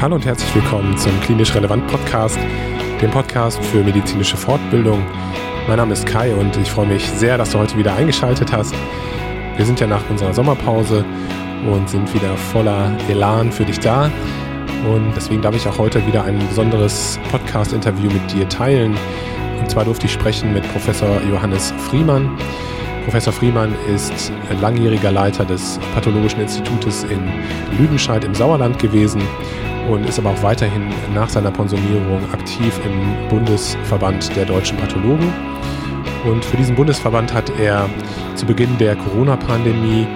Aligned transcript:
Hallo 0.00 0.14
und 0.14 0.24
herzlich 0.24 0.54
willkommen 0.54 0.96
zum 0.96 1.12
Klinisch 1.20 1.54
Relevant 1.54 1.86
Podcast, 1.86 2.38
dem 3.02 3.10
Podcast 3.10 3.62
für 3.62 3.84
medizinische 3.84 4.34
Fortbildung. 4.34 5.04
Mein 5.68 5.76
Name 5.76 5.92
ist 5.92 6.06
Kai 6.06 6.34
und 6.34 6.56
ich 6.56 6.70
freue 6.70 6.86
mich 6.86 7.06
sehr, 7.10 7.36
dass 7.36 7.50
du 7.50 7.58
heute 7.58 7.76
wieder 7.76 7.94
eingeschaltet 7.94 8.50
hast. 8.50 8.74
Wir 9.56 9.66
sind 9.66 9.78
ja 9.78 9.86
nach 9.86 10.00
unserer 10.08 10.32
Sommerpause 10.32 11.04
und 11.70 11.86
sind 11.90 12.14
wieder 12.14 12.34
voller 12.34 12.96
Elan 13.10 13.52
für 13.52 13.66
dich 13.66 13.78
da. 13.78 14.10
Und 14.90 15.12
deswegen 15.14 15.42
darf 15.42 15.54
ich 15.54 15.68
auch 15.68 15.76
heute 15.76 16.06
wieder 16.06 16.24
ein 16.24 16.38
besonderes 16.48 17.20
Podcast-Interview 17.30 18.10
mit 18.10 18.32
dir 18.32 18.48
teilen. 18.48 18.96
Und 19.58 19.70
zwar 19.70 19.84
durfte 19.84 20.06
ich 20.06 20.12
sprechen 20.14 20.54
mit 20.54 20.66
Professor 20.72 21.20
Johannes 21.30 21.74
Friemann. 21.76 22.38
Professor 23.04 23.34
Friemann 23.34 23.74
ist 23.94 24.32
langjähriger 24.62 25.12
Leiter 25.12 25.44
des 25.44 25.78
Pathologischen 25.92 26.40
Institutes 26.40 27.04
in 27.04 27.20
Lüdenscheid 27.78 28.24
im 28.24 28.34
Sauerland 28.34 28.78
gewesen 28.78 29.20
und 29.88 30.08
ist 30.08 30.18
aber 30.18 30.30
auch 30.30 30.42
weiterhin 30.42 30.88
nach 31.14 31.28
seiner 31.28 31.50
Pensionierung 31.50 32.22
aktiv 32.32 32.78
im 32.84 33.28
Bundesverband 33.28 34.34
der 34.36 34.44
deutschen 34.44 34.76
Pathologen. 34.78 35.32
Und 36.24 36.44
für 36.44 36.56
diesen 36.56 36.76
Bundesverband 36.76 37.32
hat 37.32 37.50
er 37.58 37.88
zu 38.34 38.44
Beginn 38.44 38.76
der 38.78 38.96
Corona-Pandemie 38.96 40.06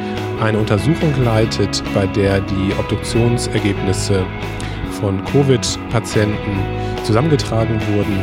eine 0.41 0.59
Untersuchung 0.59 1.15
geleitet, 1.15 1.83
bei 1.95 2.07
der 2.09 2.41
die 2.41 2.73
Obduktionsergebnisse 2.79 4.25
von 5.01 5.25
Covid-Patienten 5.25 6.59
zusammengetragen 7.05 7.81
wurden 7.95 8.19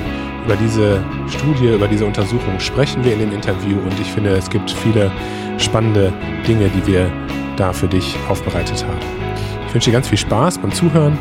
über 0.45 0.55
diese 0.55 1.03
Studie, 1.27 1.73
über 1.75 1.87
diese 1.87 2.05
Untersuchung 2.05 2.59
sprechen 2.59 3.03
wir 3.03 3.13
in 3.13 3.19
dem 3.19 3.33
Interview 3.33 3.77
und 3.77 3.99
ich 3.99 4.11
finde, 4.11 4.31
es 4.31 4.49
gibt 4.49 4.71
viele 4.71 5.11
spannende 5.57 6.11
Dinge, 6.47 6.69
die 6.69 6.87
wir 6.87 7.11
da 7.57 7.71
für 7.71 7.87
dich 7.87 8.15
aufbereitet 8.27 8.83
haben. 8.87 9.30
Ich 9.71 9.75
wünsche 9.75 9.89
dir 9.89 9.93
ganz 9.93 10.09
viel 10.09 10.17
Spaß 10.17 10.57
beim 10.57 10.73
Zuhören 10.73 11.17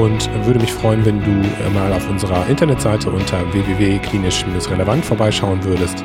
und 0.00 0.30
würde 0.46 0.60
mich 0.60 0.72
freuen, 0.72 1.04
wenn 1.04 1.18
du 1.24 1.70
mal 1.74 1.92
auf 1.92 2.08
unserer 2.08 2.46
Internetseite 2.46 3.10
unter 3.10 3.40
www.klinisch-relevant 3.52 5.04
vorbeischauen 5.04 5.64
würdest. 5.64 6.04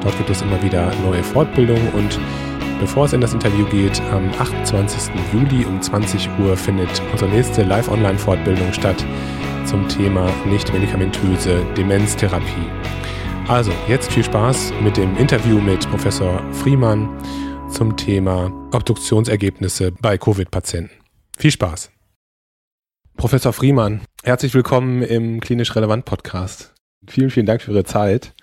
Dort 0.00 0.16
gibt 0.16 0.30
es 0.30 0.40
immer 0.40 0.62
wieder 0.62 0.90
neue 1.04 1.22
Fortbildungen 1.22 1.88
und 1.92 2.18
Bevor 2.80 3.04
es 3.04 3.12
in 3.12 3.20
das 3.20 3.34
Interview 3.34 3.66
geht, 3.66 4.00
am 4.12 4.30
28. 4.38 5.12
Juli 5.32 5.66
um 5.66 5.80
20 5.80 6.26
Uhr 6.38 6.56
findet 6.56 7.02
unsere 7.12 7.30
nächste 7.30 7.64
Live-Online-Fortbildung 7.64 8.72
statt 8.72 9.04
zum 9.66 9.86
Thema 9.88 10.30
nicht-medikamentöse 10.46 11.62
Demenztherapie. 11.76 12.70
Also, 13.46 13.72
jetzt 13.88 14.10
viel 14.10 14.24
Spaß 14.24 14.72
mit 14.82 14.96
dem 14.96 15.14
Interview 15.18 15.60
mit 15.60 15.88
Professor 15.90 16.42
Friemann 16.52 17.10
zum 17.70 17.94
Thema 17.94 18.50
Obduktionsergebnisse 18.72 19.92
bei 19.92 20.16
Covid-Patienten. 20.16 21.05
Viel 21.38 21.50
Spaß. 21.50 21.90
Professor 23.18 23.52
Friemann, 23.52 24.00
herzlich 24.24 24.54
willkommen 24.54 25.02
im 25.02 25.40
Klinisch 25.40 25.76
Relevant 25.76 26.06
Podcast. 26.06 26.72
Vielen, 27.06 27.28
vielen 27.28 27.44
Dank 27.44 27.60
für 27.60 27.72
Ihre 27.72 27.84
Zeit. 27.84 28.34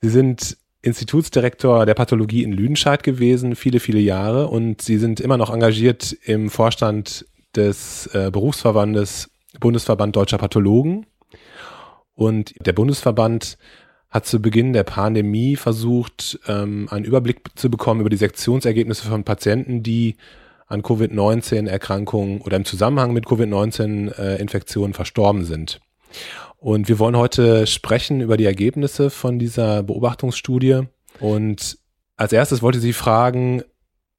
Sie 0.00 0.08
sind 0.08 0.56
Institutsdirektor 0.80 1.84
der 1.84 1.92
Pathologie 1.92 2.42
in 2.42 2.52
Lüdenscheid 2.52 3.02
gewesen, 3.02 3.54
viele, 3.54 3.80
viele 3.80 3.98
Jahre, 3.98 4.48
und 4.48 4.80
Sie 4.80 4.96
sind 4.96 5.20
immer 5.20 5.36
noch 5.36 5.52
engagiert 5.52 6.16
im 6.24 6.48
Vorstand 6.48 7.26
des 7.54 8.06
äh, 8.14 8.30
Berufsverbandes 8.30 9.30
Bundesverband 9.60 10.16
Deutscher 10.16 10.38
Pathologen. 10.38 11.04
Und 12.14 12.54
der 12.64 12.72
Bundesverband 12.72 13.58
hat 14.08 14.24
zu 14.24 14.40
Beginn 14.40 14.72
der 14.72 14.84
Pandemie 14.84 15.56
versucht, 15.56 16.40
ähm, 16.48 16.88
einen 16.90 17.04
Überblick 17.04 17.42
zu 17.56 17.70
bekommen 17.70 18.00
über 18.00 18.10
die 18.10 18.16
Sektionsergebnisse 18.16 19.06
von 19.06 19.24
Patienten, 19.24 19.82
die 19.82 20.16
an 20.68 20.82
Covid-19-Erkrankungen 20.82 22.40
oder 22.40 22.56
im 22.56 22.64
Zusammenhang 22.64 23.12
mit 23.12 23.26
Covid-19-Infektionen 23.26 24.94
verstorben 24.94 25.44
sind. 25.44 25.80
Und 26.58 26.88
wir 26.88 26.98
wollen 26.98 27.16
heute 27.16 27.66
sprechen 27.66 28.20
über 28.20 28.36
die 28.36 28.44
Ergebnisse 28.44 29.10
von 29.10 29.38
dieser 29.38 29.82
Beobachtungsstudie. 29.82 30.82
Und 31.20 31.78
als 32.16 32.32
erstes 32.32 32.62
wollte 32.62 32.80
sie 32.80 32.92
fragen, 32.92 33.62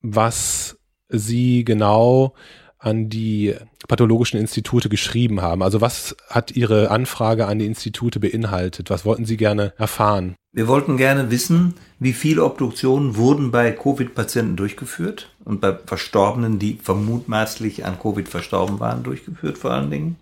was 0.02 0.78
Sie 1.10 1.66
genau 1.66 2.34
an 2.80 3.10
die 3.10 3.56
pathologischen 3.88 4.40
Institute 4.40 4.90
geschrieben 4.90 5.42
haben? 5.42 5.62
Also 5.62 5.82
was 5.82 6.16
hat 6.30 6.52
Ihre 6.52 6.90
Anfrage 6.92 7.46
an 7.46 7.60
die 7.60 7.66
Institute 7.66 8.20
beinhaltet? 8.20 8.90
Was 8.90 9.06
wollten 9.06 9.26
Sie 9.26 9.38
gerne 9.38 9.74
erfahren? 9.78 10.36
Wir 10.52 10.68
wollten 10.68 10.98
gerne 10.98 11.30
wissen, 11.30 11.76
wie 12.00 12.14
viele 12.14 12.44
Obduktionen 12.44 13.16
wurden 13.18 13.52
bei 13.52 13.72
Covid-Patienten 13.72 14.56
durchgeführt 14.56 15.30
und 15.46 15.62
bei 15.62 15.78
Verstorbenen, 15.86 16.58
die 16.58 16.80
vermutmaßlich 16.82 17.86
an 17.86 18.00
Covid 18.00 18.28
verstorben 18.28 18.80
waren, 18.80 19.04
durchgeführt 19.04 19.60
vor 19.60 19.72
allen 19.72 19.92
Dingen. 19.92 20.16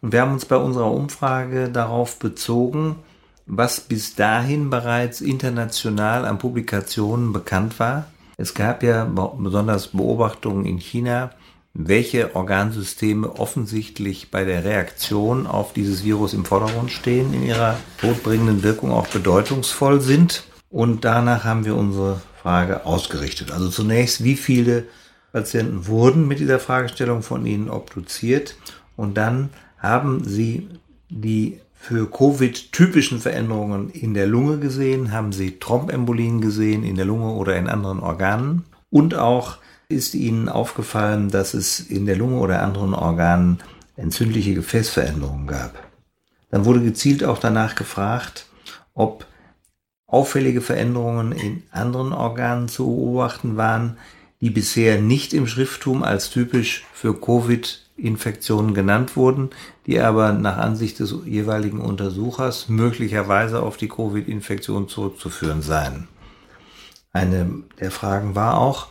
Und 0.00 0.12
wir 0.12 0.20
haben 0.20 0.32
uns 0.32 0.44
bei 0.44 0.56
unserer 0.56 0.92
Umfrage 0.92 1.70
darauf 1.70 2.18
bezogen, 2.18 2.96
was 3.46 3.80
bis 3.80 4.14
dahin 4.14 4.70
bereits 4.70 5.20
international 5.20 6.24
an 6.24 6.38
Publikationen 6.38 7.32
bekannt 7.32 7.80
war. 7.80 8.06
Es 8.36 8.54
gab 8.54 8.82
ja 8.82 9.04
besonders 9.04 9.88
Beobachtungen 9.88 10.64
in 10.64 10.78
China, 10.78 11.30
welche 11.74 12.36
Organsysteme 12.36 13.38
offensichtlich 13.38 14.30
bei 14.30 14.44
der 14.44 14.64
Reaktion 14.64 15.46
auf 15.46 15.72
dieses 15.72 16.04
Virus 16.04 16.34
im 16.34 16.44
Vordergrund 16.44 16.90
stehen, 16.90 17.32
in 17.32 17.42
ihrer 17.42 17.78
todbringenden 17.98 18.62
Wirkung 18.62 18.92
auch 18.92 19.06
bedeutungsvoll 19.06 20.00
sind. 20.00 20.44
Und 20.68 21.04
danach 21.04 21.44
haben 21.44 21.64
wir 21.64 21.76
unsere 21.76 22.20
Frage 22.42 22.84
ausgerichtet. 22.84 23.52
Also 23.52 23.68
zunächst, 23.68 24.22
wie 24.22 24.36
viele 24.36 24.84
Patienten 25.32 25.86
wurden 25.86 26.28
mit 26.28 26.40
dieser 26.40 26.58
Fragestellung 26.58 27.22
von 27.22 27.46
Ihnen 27.46 27.70
obduziert? 27.70 28.56
Und 28.96 29.16
dann 29.16 29.50
haben 29.78 30.24
Sie 30.24 30.68
die 31.08 31.60
für 31.74 32.08
Covid 32.08 32.72
typischen 32.72 33.18
Veränderungen 33.18 33.90
in 33.90 34.14
der 34.14 34.26
Lunge 34.26 34.58
gesehen? 34.58 35.10
Haben 35.10 35.32
Sie 35.32 35.58
Trombembolien 35.58 36.40
gesehen 36.40 36.84
in 36.84 36.96
der 36.96 37.06
Lunge 37.06 37.32
oder 37.32 37.56
in 37.56 37.68
anderen 37.68 38.00
Organen? 38.00 38.64
Und 38.90 39.14
auch 39.14 39.56
ist 39.92 40.14
Ihnen 40.14 40.48
aufgefallen, 40.48 41.30
dass 41.30 41.54
es 41.54 41.80
in 41.80 42.06
der 42.06 42.16
Lunge 42.16 42.38
oder 42.38 42.62
anderen 42.62 42.94
Organen 42.94 43.60
entzündliche 43.96 44.54
Gefäßveränderungen 44.54 45.46
gab. 45.46 45.74
Dann 46.50 46.64
wurde 46.64 46.82
gezielt 46.82 47.24
auch 47.24 47.38
danach 47.38 47.74
gefragt, 47.74 48.46
ob 48.94 49.26
auffällige 50.06 50.60
Veränderungen 50.60 51.32
in 51.32 51.62
anderen 51.70 52.12
Organen 52.12 52.68
zu 52.68 52.84
beobachten 52.84 53.56
waren, 53.56 53.96
die 54.42 54.50
bisher 54.50 55.00
nicht 55.00 55.32
im 55.32 55.46
Schrifttum 55.46 56.02
als 56.02 56.28
typisch 56.28 56.84
für 56.92 57.18
Covid-Infektionen 57.18 58.74
genannt 58.74 59.16
wurden, 59.16 59.50
die 59.86 60.00
aber 60.00 60.32
nach 60.32 60.58
Ansicht 60.58 60.98
des 60.98 61.14
jeweiligen 61.24 61.80
Untersuchers 61.80 62.68
möglicherweise 62.68 63.62
auf 63.62 63.76
die 63.76 63.88
Covid-Infektion 63.88 64.88
zurückzuführen 64.88 65.62
seien. 65.62 66.08
Eine 67.12 67.62
der 67.78 67.90
Fragen 67.90 68.34
war 68.34 68.58
auch, 68.58 68.88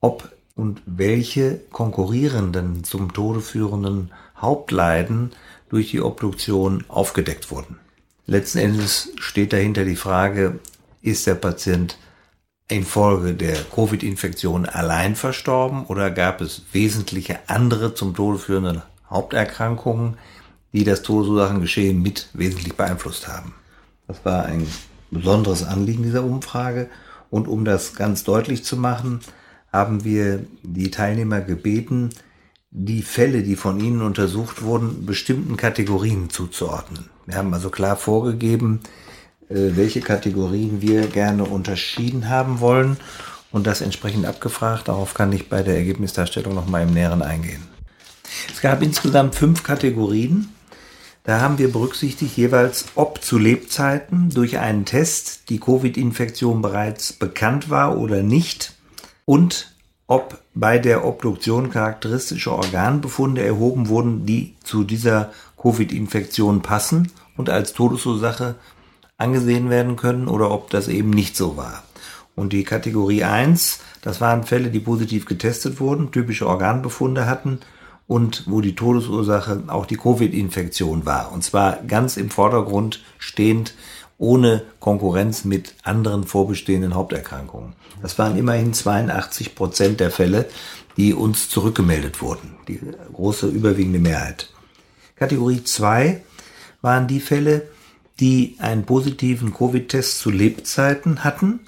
ob 0.00 0.33
und 0.54 0.82
welche 0.86 1.60
konkurrierenden 1.70 2.84
zum 2.84 3.12
Tode 3.12 3.40
führenden 3.40 4.12
Hauptleiden 4.36 5.32
durch 5.68 5.90
die 5.90 6.00
Obduktion 6.00 6.84
aufgedeckt 6.88 7.50
wurden. 7.50 7.78
Letzten 8.26 8.58
Endes 8.58 9.10
steht 9.18 9.52
dahinter 9.52 9.84
die 9.84 9.96
Frage, 9.96 10.60
ist 11.02 11.26
der 11.26 11.34
Patient 11.34 11.98
infolge 12.68 13.34
der 13.34 13.56
Covid-Infektion 13.74 14.66
allein 14.66 15.16
verstorben 15.16 15.84
oder 15.86 16.10
gab 16.10 16.40
es 16.40 16.62
wesentliche 16.72 17.38
andere 17.46 17.94
zum 17.94 18.14
Tode 18.14 18.38
führende 18.38 18.82
Haupterkrankungen, 19.10 20.16
die 20.72 20.84
das 20.84 21.02
Todesursachengeschehen 21.02 22.00
mit 22.00 22.28
wesentlich 22.32 22.74
beeinflusst 22.74 23.28
haben. 23.28 23.54
Das 24.06 24.24
war 24.24 24.46
ein 24.46 24.66
besonderes 25.10 25.64
Anliegen 25.64 26.02
dieser 26.02 26.24
Umfrage. 26.24 26.88
Und 27.30 27.48
um 27.48 27.64
das 27.64 27.94
ganz 27.94 28.24
deutlich 28.24 28.64
zu 28.64 28.76
machen, 28.76 29.20
haben 29.74 30.04
wir 30.04 30.46
die 30.62 30.92
Teilnehmer 30.92 31.40
gebeten, 31.40 32.10
die 32.70 33.02
Fälle, 33.02 33.42
die 33.42 33.56
von 33.56 33.80
ihnen 33.80 34.02
untersucht 34.02 34.62
wurden, 34.62 35.04
bestimmten 35.04 35.56
Kategorien 35.56 36.30
zuzuordnen. 36.30 37.10
Wir 37.26 37.36
haben 37.36 37.52
also 37.52 37.70
klar 37.70 37.96
vorgegeben, 37.96 38.80
äh, 39.48 39.72
welche 39.74 40.00
Kategorien 40.00 40.80
wir 40.80 41.08
gerne 41.08 41.44
unterschieden 41.44 42.28
haben 42.28 42.60
wollen 42.60 42.98
und 43.50 43.66
das 43.66 43.80
entsprechend 43.80 44.26
abgefragt. 44.26 44.86
Darauf 44.86 45.12
kann 45.12 45.32
ich 45.32 45.48
bei 45.48 45.64
der 45.64 45.76
Ergebnisdarstellung 45.76 46.54
noch 46.54 46.68
mal 46.68 46.82
im 46.82 46.94
Näheren 46.94 47.22
eingehen. 47.22 47.62
Es 48.52 48.60
gab 48.60 48.80
insgesamt 48.80 49.34
fünf 49.34 49.64
Kategorien. 49.64 50.50
Da 51.24 51.40
haben 51.40 51.58
wir 51.58 51.72
berücksichtigt 51.72 52.36
jeweils, 52.36 52.84
ob 52.94 53.24
zu 53.24 53.38
Lebzeiten 53.38 54.30
durch 54.30 54.58
einen 54.58 54.84
Test 54.84 55.48
die 55.48 55.58
Covid-Infektion 55.58 56.62
bereits 56.62 57.12
bekannt 57.12 57.70
war 57.70 57.98
oder 57.98 58.22
nicht 58.22 58.74
und 59.24 59.74
ob 60.06 60.42
bei 60.54 60.78
der 60.78 61.04
Obduktion 61.04 61.70
charakteristische 61.70 62.52
Organbefunde 62.52 63.42
erhoben 63.42 63.88
wurden, 63.88 64.26
die 64.26 64.54
zu 64.62 64.84
dieser 64.84 65.32
Covid-Infektion 65.60 66.60
passen 66.60 67.10
und 67.36 67.48
als 67.48 67.72
Todesursache 67.72 68.56
angesehen 69.16 69.70
werden 69.70 69.96
können 69.96 70.28
oder 70.28 70.50
ob 70.50 70.70
das 70.70 70.88
eben 70.88 71.10
nicht 71.10 71.36
so 71.36 71.56
war. 71.56 71.84
Und 72.36 72.52
die 72.52 72.64
Kategorie 72.64 73.24
1, 73.24 73.80
das 74.02 74.20
waren 74.20 74.44
Fälle, 74.44 74.70
die 74.70 74.80
positiv 74.80 75.24
getestet 75.24 75.80
wurden, 75.80 76.10
typische 76.10 76.46
Organbefunde 76.46 77.26
hatten 77.26 77.60
und 78.06 78.44
wo 78.46 78.60
die 78.60 78.74
Todesursache 78.74 79.62
auch 79.68 79.86
die 79.86 79.96
Covid-Infektion 79.96 81.06
war. 81.06 81.32
Und 81.32 81.44
zwar 81.44 81.78
ganz 81.86 82.16
im 82.16 82.30
Vordergrund 82.30 83.02
stehend, 83.18 83.74
ohne 84.18 84.62
Konkurrenz 84.80 85.44
mit 85.44 85.74
anderen 85.82 86.24
vorbestehenden 86.24 86.94
Haupterkrankungen. 86.94 87.74
Das 88.02 88.18
waren 88.18 88.36
immerhin 88.36 88.72
82 88.74 89.54
Prozent 89.54 90.00
der 90.00 90.10
Fälle, 90.10 90.48
die 90.96 91.14
uns 91.14 91.48
zurückgemeldet 91.48 92.22
wurden. 92.22 92.56
Die 92.68 92.80
große 93.12 93.48
überwiegende 93.48 93.98
Mehrheit. 93.98 94.50
Kategorie 95.16 95.64
2 95.64 96.22
waren 96.82 97.06
die 97.06 97.20
Fälle, 97.20 97.68
die 98.20 98.56
einen 98.60 98.84
positiven 98.84 99.52
Covid-Test 99.52 100.18
zu 100.18 100.30
Lebzeiten 100.30 101.24
hatten 101.24 101.60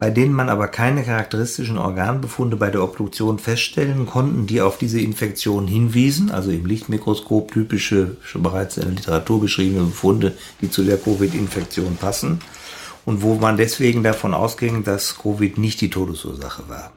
bei 0.00 0.10
denen 0.10 0.32
man 0.32 0.48
aber 0.48 0.66
keine 0.66 1.04
charakteristischen 1.04 1.76
Organbefunde 1.76 2.56
bei 2.56 2.70
der 2.70 2.82
Obduktion 2.82 3.38
feststellen 3.38 4.06
konnten, 4.06 4.46
die 4.46 4.62
auf 4.62 4.78
diese 4.78 4.98
Infektion 4.98 5.68
hinwiesen, 5.68 6.30
also 6.30 6.50
im 6.50 6.64
Lichtmikroskop 6.64 7.52
typische, 7.52 8.16
schon 8.22 8.42
bereits 8.42 8.78
in 8.78 8.84
der 8.84 8.92
Literatur 8.92 9.42
beschriebene 9.42 9.84
Befunde, 9.84 10.32
die 10.62 10.70
zu 10.70 10.84
der 10.84 10.96
Covid-Infektion 10.96 11.98
passen 11.98 12.40
und 13.04 13.20
wo 13.20 13.34
man 13.34 13.58
deswegen 13.58 14.02
davon 14.02 14.32
ausging, 14.32 14.84
dass 14.84 15.18
Covid 15.18 15.58
nicht 15.58 15.82
die 15.82 15.90
Todesursache 15.90 16.62
war. 16.68 16.92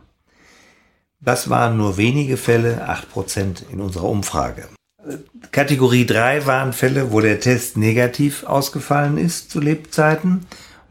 Das 1.19 1.49
waren 1.49 1.75
nur 1.75 1.97
wenige 1.97 2.37
Fälle, 2.37 2.87
acht 2.87 3.09
Prozent 3.09 3.65
in 3.69 3.81
unserer 3.81 4.07
Umfrage. 4.07 4.69
Kategorie 5.51 6.05
3 6.05 6.45
waren 6.45 6.71
Fälle, 6.71 7.11
wo 7.11 7.19
der 7.19 7.41
Test 7.41 7.75
negativ 7.75 8.45
ausgefallen 8.45 9.17
ist 9.17 9.51
zu 9.51 9.59
Lebzeiten 9.59 10.45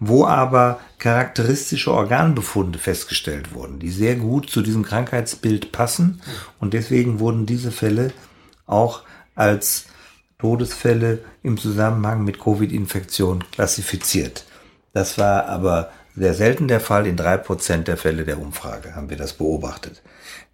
wo 0.04 0.26
aber 0.26 0.80
charakteristische 0.98 1.92
Organbefunde 1.92 2.80
festgestellt 2.80 3.54
wurden, 3.54 3.78
die 3.78 3.90
sehr 3.92 4.16
gut 4.16 4.50
zu 4.50 4.60
diesem 4.60 4.82
Krankheitsbild 4.82 5.70
passen. 5.70 6.20
Und 6.58 6.74
deswegen 6.74 7.20
wurden 7.20 7.46
diese 7.46 7.70
Fälle 7.70 8.12
auch 8.66 9.02
als 9.36 9.84
Todesfälle 10.40 11.20
im 11.44 11.56
Zusammenhang 11.56 12.24
mit 12.24 12.40
Covid-Infektion 12.40 13.44
klassifiziert. 13.52 14.44
Das 14.92 15.18
war 15.18 15.46
aber 15.46 15.92
sehr 16.16 16.34
selten 16.34 16.66
der 16.66 16.80
Fall. 16.80 17.06
In 17.06 17.16
drei 17.16 17.36
Prozent 17.36 17.86
der 17.86 17.96
Fälle 17.96 18.24
der 18.24 18.40
Umfrage 18.40 18.96
haben 18.96 19.08
wir 19.08 19.16
das 19.16 19.34
beobachtet. 19.34 20.02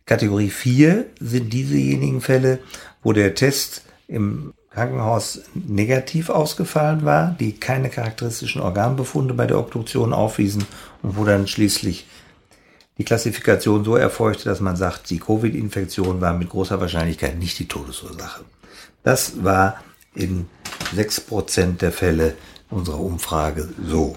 Kategorie 0.05 0.51
4 0.51 1.07
sind 1.21 1.55
diesejenigen 1.55 2.21
Fälle, 2.21 2.59
wo 3.03 3.15
der 3.15 3.35
Test 3.35 3.87
im 4.09 4.53
Krankenhaus 4.79 5.41
negativ 5.55 6.31
ausgefallen 6.31 7.05
war, 7.05 7.35
die 7.41 7.59
keine 7.59 7.91
charakteristischen 7.91 8.63
Organbefunde 8.63 9.35
bei 9.35 9.47
der 9.47 9.59
Obduktion 9.59 10.13
aufwiesen 10.13 10.67
und 11.03 11.17
wo 11.17 11.25
dann 11.25 11.49
schließlich 11.49 12.07
die 12.97 13.05
Klassifikation 13.05 13.85
so 13.85 13.97
erfolgte, 13.97 14.45
dass 14.45 14.61
man 14.61 14.77
sagt, 14.77 15.11
die 15.11 15.19
Covid-Infektion 15.19 16.21
war 16.21 16.33
mit 16.33 16.49
großer 16.49 16.81
Wahrscheinlichkeit 16.81 17.39
nicht 17.39 17.59
die 17.59 17.67
Todesursache. 17.67 18.45
Das 19.03 19.43
war 19.43 19.83
in 20.15 20.47
sechs 20.95 21.21
Prozent 21.21 21.83
der 21.83 21.91
Fälle 21.91 22.35
unserer 22.71 23.01
Umfrage 23.01 23.69
so. 23.85 24.17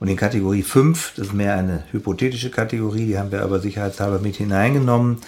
Und 0.00 0.08
in 0.08 0.16
Kategorie 0.16 0.62
5, 0.62 1.14
das 1.16 1.28
ist 1.28 1.32
mehr 1.32 1.54
eine 1.54 1.84
hypothetische 1.92 2.50
Kategorie, 2.50 3.06
die 3.06 3.18
haben 3.18 3.32
wir 3.32 3.42
aber 3.42 3.58
sicherheitshalber 3.58 4.18
mit 4.18 4.36
hineingenommen, 4.36 5.18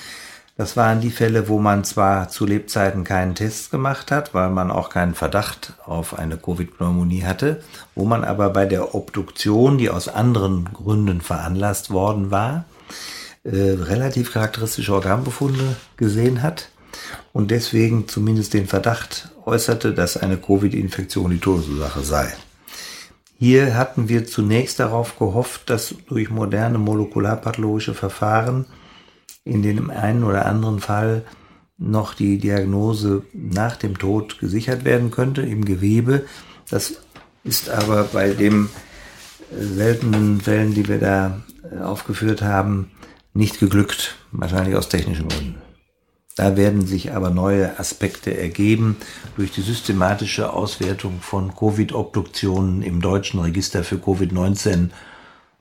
das 0.61 0.77
waren 0.77 1.01
die 1.01 1.11
Fälle, 1.11 1.49
wo 1.49 1.59
man 1.59 1.85
zwar 1.85 2.29
zu 2.29 2.45
Lebzeiten 2.45 3.03
keinen 3.03 3.35
Test 3.35 3.71
gemacht 3.71 4.11
hat, 4.11 4.35
weil 4.35 4.51
man 4.51 4.71
auch 4.71 4.91
keinen 4.91 5.15
Verdacht 5.15 5.73
auf 5.87 6.19
eine 6.19 6.37
Covid-Pneumonie 6.37 7.23
hatte, 7.23 7.63
wo 7.95 8.05
man 8.05 8.25
aber 8.25 8.51
bei 8.51 8.67
der 8.67 8.95
Obduktion, 8.95 9.79
die 9.79 9.89
aus 9.89 10.09
anderen 10.09 10.67
Gründen 10.67 11.23
veranlasst 11.23 11.91
worden 11.91 12.31
war, 12.31 12.67
äh, 13.43 13.57
relativ 13.57 14.35
charakteristische 14.35 14.93
Organbefunde 14.93 15.77
gesehen 15.97 16.43
hat 16.43 16.69
und 17.33 17.51
deswegen 17.51 18.07
zumindest 18.07 18.53
den 18.53 18.67
Verdacht 18.67 19.31
äußerte, 19.47 19.95
dass 19.95 20.19
eine 20.19 20.37
Covid-Infektion 20.37 21.31
die 21.31 21.41
Todesursache 21.41 22.03
sei. 22.03 22.35
Hier 23.39 23.79
hatten 23.79 24.11
wir 24.11 24.27
zunächst 24.27 24.79
darauf 24.79 25.19
gehofft, 25.19 25.71
dass 25.71 25.95
durch 26.07 26.29
moderne 26.29 26.77
molekularpathologische 26.77 27.95
Verfahren 27.95 28.67
in 29.45 29.63
dem 29.63 29.91
einen 29.91 30.25
oder 30.25 30.47
anderen 30.47 30.81
Fall 30.81 31.25
noch 31.79 32.15
die 32.15 32.39
Diagnose 32.39 33.23
nach 33.33 33.77
dem 33.77 33.99
Tod 33.99 34.39
gesichert 34.39 34.85
werden 34.85 35.11
könnte 35.11 35.43
im 35.43 35.65
Gewebe. 35.65 36.25
Das 36.69 36.95
ist 37.43 37.71
aber 37.71 38.05
bei 38.05 38.31
den 38.31 38.69
seltenen 39.51 40.41
Fällen, 40.41 40.75
die 40.75 40.87
wir 40.87 40.99
da 40.99 41.41
äh, 41.71 41.81
aufgeführt 41.81 42.43
haben, 42.43 42.91
nicht 43.33 43.59
geglückt, 43.59 44.17
wahrscheinlich 44.31 44.77
aus 44.77 44.89
technischen 44.89 45.29
Gründen. 45.29 45.57
Da 46.37 46.57
werden 46.57 46.87
sich 46.87 47.13
aber 47.13 47.31
neue 47.31 47.79
Aspekte 47.79 48.37
ergeben 48.37 48.97
durch 49.37 49.51
die 49.51 49.63
systematische 49.63 50.53
Auswertung 50.53 51.21
von 51.21 51.55
Covid-Obduktionen 51.55 52.83
im 52.83 53.01
deutschen 53.01 53.41
Register 53.41 53.85
für 53.85 53.97
Covid-19 53.97 54.91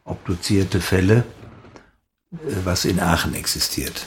obduzierte 0.05 0.79
Fälle 0.79 1.23
was 2.31 2.85
in 2.85 2.99
Aachen 2.99 3.33
existiert. 3.33 4.05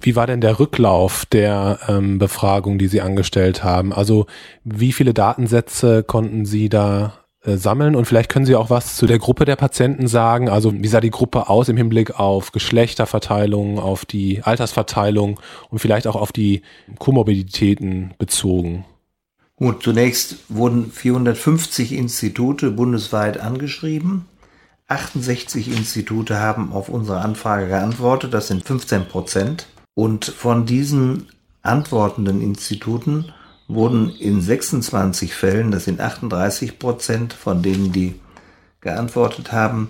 Wie 0.00 0.16
war 0.16 0.26
denn 0.26 0.40
der 0.40 0.58
Rücklauf 0.58 1.24
der 1.26 1.78
ähm, 1.88 2.18
Befragung, 2.18 2.78
die 2.78 2.88
Sie 2.88 3.00
angestellt 3.00 3.64
haben? 3.64 3.92
Also 3.92 4.26
wie 4.64 4.92
viele 4.92 5.14
Datensätze 5.14 6.02
konnten 6.02 6.44
Sie 6.44 6.68
da 6.68 7.14
äh, 7.42 7.56
sammeln? 7.56 7.96
Und 7.96 8.04
vielleicht 8.04 8.30
können 8.30 8.44
Sie 8.44 8.56
auch 8.56 8.68
was 8.68 8.96
zu 8.96 9.06
der 9.06 9.18
Gruppe 9.18 9.46
der 9.46 9.56
Patienten 9.56 10.06
sagen. 10.06 10.50
Also 10.50 10.72
wie 10.74 10.88
sah 10.88 11.00
die 11.00 11.10
Gruppe 11.10 11.48
aus 11.48 11.68
im 11.70 11.78
Hinblick 11.78 12.18
auf 12.18 12.52
Geschlechterverteilung, 12.52 13.78
auf 13.78 14.04
die 14.04 14.42
Altersverteilung 14.42 15.40
und 15.70 15.78
vielleicht 15.78 16.06
auch 16.06 16.16
auf 16.16 16.32
die 16.32 16.62
Komorbiditäten 16.98 18.12
bezogen? 18.18 18.84
Gut, 19.56 19.82
zunächst 19.82 20.36
wurden 20.50 20.90
450 20.92 21.92
Institute 21.92 22.70
bundesweit 22.70 23.40
angeschrieben. 23.40 24.26
68 24.88 25.68
Institute 25.68 26.38
haben 26.38 26.72
auf 26.72 26.88
unsere 26.88 27.20
Anfrage 27.20 27.68
geantwortet, 27.68 28.32
das 28.32 28.48
sind 28.48 28.64
15 28.64 29.06
Prozent. 29.06 29.66
Und 29.94 30.24
von 30.26 30.66
diesen 30.66 31.28
antwortenden 31.62 32.40
Instituten 32.40 33.32
wurden 33.66 34.10
in 34.10 34.40
26 34.40 35.34
Fällen, 35.34 35.70
das 35.70 35.86
sind 35.86 36.00
38 36.00 36.78
Prozent 36.78 37.32
von 37.32 37.62
denen, 37.62 37.92
die 37.92 38.20
geantwortet 38.80 39.50
haben, 39.52 39.88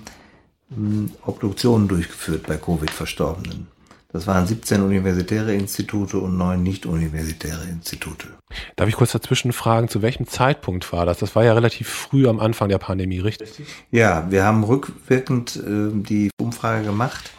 Obduktionen 1.25 1.89
durchgeführt 1.89 2.47
bei 2.47 2.57
Covid-Verstorbenen. 2.57 3.69
Das 4.13 4.27
waren 4.27 4.47
17 4.47 4.83
universitäre 4.83 5.53
Institute 5.53 6.17
und 6.19 6.37
neun 6.37 6.63
nicht-universitäre 6.63 7.65
Institute. 7.65 8.29
Darf 8.77 8.89
ich 8.89 8.95
kurz 8.95 9.13
dazwischen 9.13 9.53
fragen, 9.53 9.89
zu 9.89 10.01
welchem 10.01 10.27
Zeitpunkt 10.27 10.93
war 10.93 11.07
das? 11.07 11.19
Das 11.19 11.35
war 11.35 11.45
ja 11.45 11.53
relativ 11.53 11.89
früh 11.89 12.29
am 12.29 12.41
Anfang 12.41 12.69
der 12.69 12.79
Pandemie, 12.79 13.19
richtig? 13.19 13.61
Ja, 13.91 14.31
wir 14.31 14.45
haben 14.45 14.65
rückwirkend 14.65 15.57
äh, 15.57 15.91
die 15.93 16.31
Umfrage 16.41 16.85
gemacht. 16.85 17.31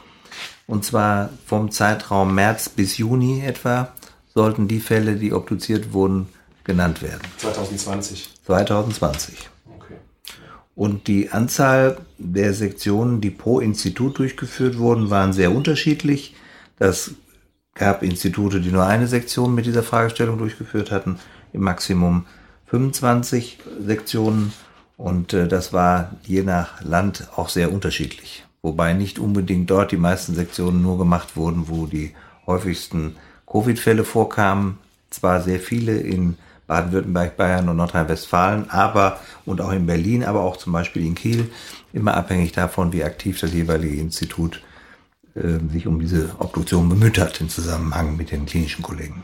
Und 0.67 0.83
zwar 0.83 1.29
vom 1.45 1.71
Zeitraum 1.71 2.35
März 2.35 2.69
bis 2.69 2.97
Juni 2.97 3.41
etwa 3.41 3.93
sollten 4.33 4.67
die 4.67 4.81
Fälle, 4.81 5.15
die 5.15 5.33
obduziert 5.33 5.93
wurden, 5.93 6.27
genannt 6.65 7.01
werden. 7.01 7.21
2020. 7.37 8.29
2020. 8.45 9.49
Okay. 9.77 9.95
Und 10.75 11.07
die 11.07 11.31
Anzahl 11.31 11.97
der 12.17 12.53
Sektionen, 12.53 13.21
die 13.21 13.31
pro 13.31 13.61
Institut 13.61 14.19
durchgeführt 14.19 14.77
wurden, 14.77 15.09
waren 15.09 15.31
sehr 15.31 15.55
unterschiedlich. 15.55 16.35
Das 16.77 17.11
gab 17.73 18.03
Institute, 18.03 18.61
die 18.61 18.71
nur 18.71 18.85
eine 18.85 19.07
Sektion 19.07 19.55
mit 19.55 19.65
dieser 19.65 19.83
Fragestellung 19.83 20.37
durchgeführt 20.37 20.91
hatten, 20.91 21.19
im 21.53 21.61
Maximum 21.61 22.25
25 22.67 23.59
Sektionen 23.85 24.53
und 24.97 25.33
äh, 25.33 25.47
das 25.47 25.73
war 25.73 26.11
je 26.23 26.41
nach 26.41 26.81
Land 26.81 27.29
auch 27.35 27.49
sehr 27.49 27.71
unterschiedlich. 27.71 28.43
Wobei 28.61 28.93
nicht 28.93 29.19
unbedingt 29.19 29.69
dort 29.69 29.91
die 29.91 29.97
meisten 29.97 30.33
Sektionen 30.33 30.81
nur 30.81 30.97
gemacht 30.97 31.37
wurden, 31.37 31.69
wo 31.69 31.85
die 31.85 32.13
häufigsten 32.47 33.15
Covid-Fälle 33.49 34.03
vorkamen. 34.03 34.79
Zwar 35.09 35.41
sehr 35.41 35.59
viele 35.59 35.97
in 35.97 36.37
Baden-Württemberg, 36.65 37.37
Bayern 37.37 37.69
und 37.69 37.77
Nordrhein-Westfalen, 37.77 38.69
aber 38.69 39.19
und 39.45 39.61
auch 39.61 39.71
in 39.71 39.85
Berlin, 39.85 40.25
aber 40.25 40.41
auch 40.41 40.57
zum 40.57 40.73
Beispiel 40.73 41.05
in 41.05 41.15
Kiel, 41.15 41.49
immer 41.93 42.15
abhängig 42.15 42.51
davon, 42.51 42.91
wie 42.91 43.05
aktiv 43.05 43.39
das 43.39 43.53
jeweilige 43.53 44.01
Institut 44.01 44.61
sich 45.71 45.87
um 45.87 45.99
diese 45.99 46.31
Obduktion 46.39 46.89
bemüht 46.89 47.17
hat 47.17 47.39
im 47.41 47.49
Zusammenhang 47.49 48.17
mit 48.17 48.31
den 48.31 48.45
klinischen 48.45 48.83
Kollegen. 48.83 49.23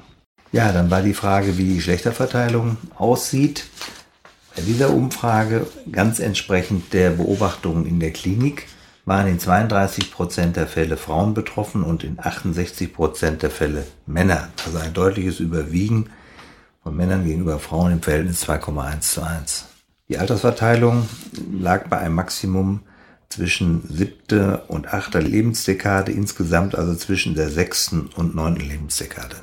Ja, 0.52 0.72
dann 0.72 0.92
war 0.92 1.02
die 1.02 1.16
Frage, 1.16 1.58
wie 1.58 1.66
die 1.66 1.76
Geschlechterverteilung 1.78 2.78
aussieht. 2.96 3.66
Bei 4.56 4.62
dieser 4.62 4.92
Umfrage, 4.92 5.66
ganz 5.92 6.20
entsprechend 6.20 6.94
der 6.94 7.10
Beobachtungen 7.10 7.88
in 7.88 8.00
der 8.00 8.12
Klinik, 8.12 8.68
waren 9.06 9.28
in 9.28 9.40
32 9.40 10.12
Prozent 10.12 10.56
der 10.56 10.68
Fälle 10.68 10.96
Frauen 10.96 11.34
betroffen 11.34 11.84
und 11.84 12.04
in 12.04 12.20
68 12.20 12.94
Prozent 12.94 13.42
der 13.42 13.50
Fälle 13.50 13.86
Männer. 14.06 14.50
Also 14.66 14.78
ein 14.78 14.94
deutliches 14.94 15.40
Überwiegen 15.40 16.12
von 16.84 16.96
Männern 16.96 17.26
gegenüber 17.26 17.60
Frauen 17.60 17.94
im 17.94 18.02
Verhältnis 18.02 18.48
2,1 18.48 19.00
zu 19.00 19.24
1. 19.24 19.66
Die 20.10 20.20
Altersverteilung 20.20 21.10
lag 21.52 21.88
bei 21.88 21.98
einem 21.98 22.16
Maximum 22.16 22.82
zwischen 23.34 23.84
siebte 23.90 24.64
und 24.68 24.94
achter 24.94 25.22
Lebensdekade, 25.22 26.12
insgesamt 26.12 26.76
also 26.76 26.96
zwischen 26.96 27.36
der 27.36 27.50
sechsten 27.50 28.10
und 28.16 28.36
neunten 28.36 28.68
Lebensdekade. 28.68 29.38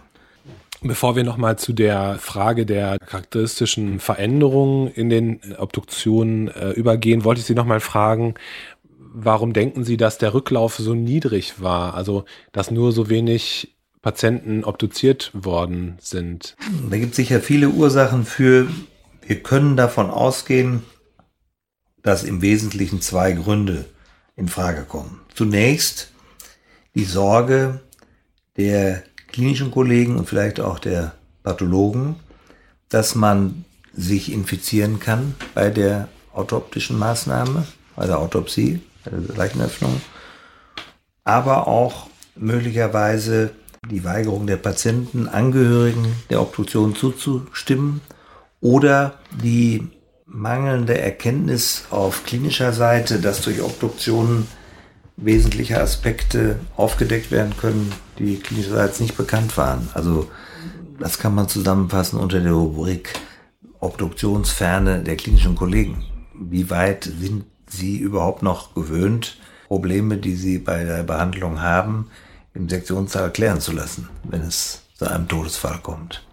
Bevor 0.83 1.15
wir 1.15 1.25
nochmal 1.25 1.59
zu 1.59 1.75
der 1.75 2.19
Frage 2.19 2.65
der 2.65 2.99
charakteristischen 2.99 4.01
Veränderungen 4.01 4.89
in 4.89 5.11
den 5.11 5.41
Obduktionen 5.59 6.49
äh, 6.49 6.71
übergehen, 6.71 7.25
wollte 7.25 7.41
ich 7.41 7.47
Sie 7.47 7.55
nochmal 7.55 7.81
fragen, 7.81 8.35
warum 8.97 9.53
denken 9.53 9.85
Sie, 9.85 9.99
dass 9.99 10.17
der 10.17 10.33
Rücklauf 10.33 10.77
so 10.77 10.95
niedrig 10.95 11.61
war? 11.61 11.95
Also, 11.95 12.25
dass 12.53 12.71
nur 12.71 12.93
so 12.93 13.11
wenig 13.11 13.77
Patienten 14.01 14.65
obduziert 14.65 15.31
worden 15.35 15.99
sind? 16.01 16.57
Da 16.89 16.97
gibt 16.97 17.11
es 17.11 17.17
sicher 17.17 17.41
viele 17.41 17.69
Ursachen 17.69 18.25
für. 18.25 18.69
Wir 19.27 19.43
können 19.43 19.77
davon 19.77 20.09
ausgehen, 20.09 20.83
dass 22.02 22.25
im 22.25 22.42
Wesentlichen 22.42 23.00
zwei 23.00 23.33
Gründe 23.33 23.85
in 24.37 24.49
Frage 24.49 24.83
kommen. 24.83 25.21
Zunächst 25.35 26.12
die 26.95 27.04
Sorge 27.04 27.80
der 28.57 29.02
klinischen 29.28 29.71
Kollegen 29.71 30.16
und 30.16 30.28
vielleicht 30.28 30.61
auch 30.61 30.78
der 30.78 31.14
Pathologen, 31.42 32.16
dass 32.88 33.14
man 33.14 33.64
sich 33.92 34.33
infizieren 34.33 34.99
kann 34.99 35.35
bei 35.54 35.71
der 35.71 36.09
autoptischen 36.33 36.99
Maßnahme, 36.99 37.66
bei 37.97 38.07
der 38.07 38.19
Autopsie, 38.19 38.80
bei 39.04 39.11
der 39.11 39.37
Leichenöffnung, 39.37 40.00
aber 41.25 41.66
auch 41.66 42.09
möglicherweise 42.37 43.50
die 43.88 44.04
Weigerung 44.04 44.47
der 44.47 44.57
Patienten, 44.57 45.28
Angehörigen 45.28 46.14
der 46.28 46.42
Obduktion 46.42 46.95
zuzustimmen 46.95 48.00
oder 48.61 49.19
die 49.42 49.88
mangelnde 50.31 50.99
Erkenntnis 50.99 51.85
auf 51.91 52.25
klinischer 52.25 52.73
Seite, 52.73 53.21
dass 53.21 53.43
durch 53.43 53.63
Obduktionen 53.63 54.47
wesentliche 55.17 55.81
Aspekte 55.81 56.59
aufgedeckt 56.77 57.31
werden 57.31 57.55
können, 57.57 57.93
die 58.19 58.37
klinischerseits 58.39 59.01
nicht 59.01 59.17
bekannt 59.17 59.57
waren. 59.57 59.89
Also 59.93 60.31
das 60.99 61.19
kann 61.19 61.35
man 61.35 61.49
zusammenfassen 61.49 62.19
unter 62.19 62.41
der 62.41 62.53
Rubrik 62.53 63.13
Obduktionsferne 63.81 65.03
der 65.03 65.17
klinischen 65.17 65.57
Kollegen. 65.57 66.05
Wie 66.35 66.71
weit 66.71 67.05
sind 67.05 67.45
Sie 67.67 67.99
überhaupt 67.99 68.43
noch 68.43 68.75
gewöhnt, 68.75 69.39
Probleme, 69.69 70.17
die 70.17 70.35
Sie 70.35 70.59
bei 70.59 70.85
der 70.85 71.03
Behandlung 71.03 71.61
haben, 71.61 72.11
im 72.53 72.69
Sektionssaal 72.69 73.31
klären 73.31 73.61
zu 73.61 73.73
lassen, 73.73 74.09
wenn 74.25 74.43
es 74.43 74.83
zu 74.95 75.09
einem 75.09 75.29
Todesfall 75.29 75.79
kommt? 75.83 76.27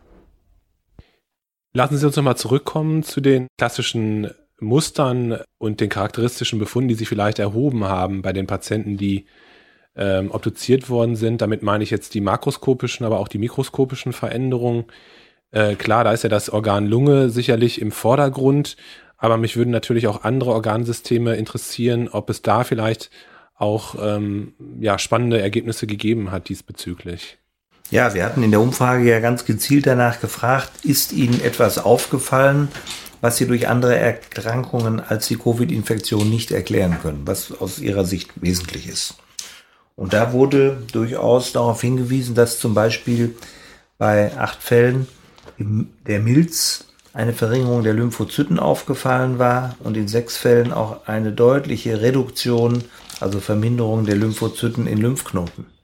Lassen 1.78 1.96
Sie 1.96 2.08
uns 2.08 2.16
nochmal 2.16 2.38
zurückkommen 2.38 3.04
zu 3.04 3.22
den 3.22 3.46
klassischen 3.60 4.32
Mustern 4.60 5.42
und 5.60 5.80
den 5.80 5.90
charakteristischen 5.90 6.58
Befunden, 6.58 6.88
die 6.88 6.96
sich 6.96 7.08
vielleicht 7.08 7.38
erhoben 7.38 7.84
haben 7.84 8.24
bei 8.24 8.34
den 8.34 8.48
Patienten, 8.48 8.98
die 8.98 9.28
ähm, 9.96 10.32
obduziert 10.32 10.90
worden 10.90 11.16
sind. 11.16 11.40
Damit 11.40 11.62
meine 11.62 11.84
ich 11.84 11.92
jetzt 11.92 12.16
die 12.16 12.20
makroskopischen, 12.20 13.06
aber 13.06 13.20
auch 13.20 13.28
die 13.28 13.38
mikroskopischen 13.38 14.12
Veränderungen. 14.12 14.86
Äh, 15.52 15.76
klar, 15.76 16.04
da 16.04 16.14
ist 16.14 16.24
ja 16.24 16.30
das 16.30 16.50
Organ 16.50 16.88
Lunge 16.88 17.30
sicherlich 17.30 17.80
im 17.80 17.92
Vordergrund, 17.92 18.76
aber 19.16 19.38
mich 19.38 19.56
würden 19.56 19.70
natürlich 19.70 20.08
auch 20.08 20.24
andere 20.24 20.54
Organsysteme 20.54 21.36
interessieren, 21.36 22.08
ob 22.08 22.32
es 22.32 22.42
da 22.42 22.64
vielleicht 22.64 23.12
auch 23.54 23.94
ähm, 24.02 24.56
ja, 24.80 24.98
spannende 24.98 25.40
Ergebnisse 25.40 25.86
gegeben 25.86 26.32
hat 26.32 26.50
diesbezüglich. 26.50 27.38
Ja, 27.90 28.14
wir 28.14 28.26
hatten 28.26 28.44
in 28.44 28.52
der 28.52 28.60
Umfrage 28.60 29.10
ja 29.10 29.22
ganz 29.22 29.46
gezielt 29.46 29.88
danach 29.88 30.20
gefragt, 30.20 30.84
ist 30.84 31.14
Ihnen 31.14 31.40
etwas 31.42 31.78
aufgefallen, 31.78 32.68
was 33.22 33.38
Sie 33.38 33.48
durch 33.48 33.70
andere 33.70 33.96
Erkrankungen 33.96 35.00
als 35.00 35.28
die 35.28 35.38
Covid-Infektion 35.38 36.30
nicht 36.30 36.52
erklären 36.52 36.98
können, 37.02 37.22
was 37.26 37.54
aus 37.54 37.80
Ihrer 37.80 38.04
Sicht 38.04 38.32
wesentlich 38.36 38.90
ist. 38.90 39.16
Und 39.96 40.12
da 40.12 40.34
wurde 40.34 40.84
durchaus 40.92 41.54
darauf 41.54 41.80
hingewiesen, 41.80 42.36
dass 42.36 42.60
zum 42.60 42.74
Beispiel 42.74 43.36
bei 43.98 44.38
acht 44.38 44.62
Fällen 44.62 45.08
der 45.58 46.20
Milz 46.20 46.88
eine 47.14 47.34
Verringerung 47.34 47.84
der 47.84 47.94
Lymphozyten 47.94 48.60
aufgefallen 48.60 49.40
war 49.40 49.76
und 49.80 49.96
in 49.96 50.10
sechs 50.10 50.36
Fällen 50.36 50.74
auch 50.74 51.08
eine 51.08 51.32
deutliche 51.32 52.02
Reduktion, 52.02 52.84
also 53.22 53.40
Verminderung 53.40 54.06
der 54.06 54.18
Lymphozyten 54.18 54.88
in 54.88 54.98
Lymphknoten. 55.00 55.77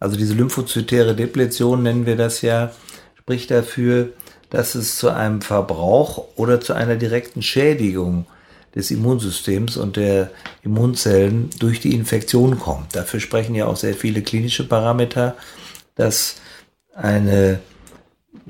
Also 0.00 0.16
diese 0.16 0.34
lymphozytäre 0.34 1.14
Depletion 1.14 1.82
nennen 1.82 2.06
wir 2.06 2.16
das 2.16 2.40
ja, 2.40 2.72
spricht 3.18 3.50
dafür, 3.50 4.08
dass 4.48 4.74
es 4.74 4.96
zu 4.96 5.10
einem 5.10 5.42
Verbrauch 5.42 6.24
oder 6.36 6.60
zu 6.60 6.72
einer 6.72 6.96
direkten 6.96 7.42
Schädigung 7.42 8.26
des 8.74 8.90
Immunsystems 8.90 9.76
und 9.76 9.96
der 9.96 10.30
Immunzellen 10.62 11.50
durch 11.58 11.80
die 11.80 11.94
Infektion 11.94 12.58
kommt. 12.58 12.96
Dafür 12.96 13.20
sprechen 13.20 13.54
ja 13.54 13.66
auch 13.66 13.76
sehr 13.76 13.94
viele 13.94 14.22
klinische 14.22 14.66
Parameter, 14.66 15.36
dass 15.96 16.36
eine 16.94 17.60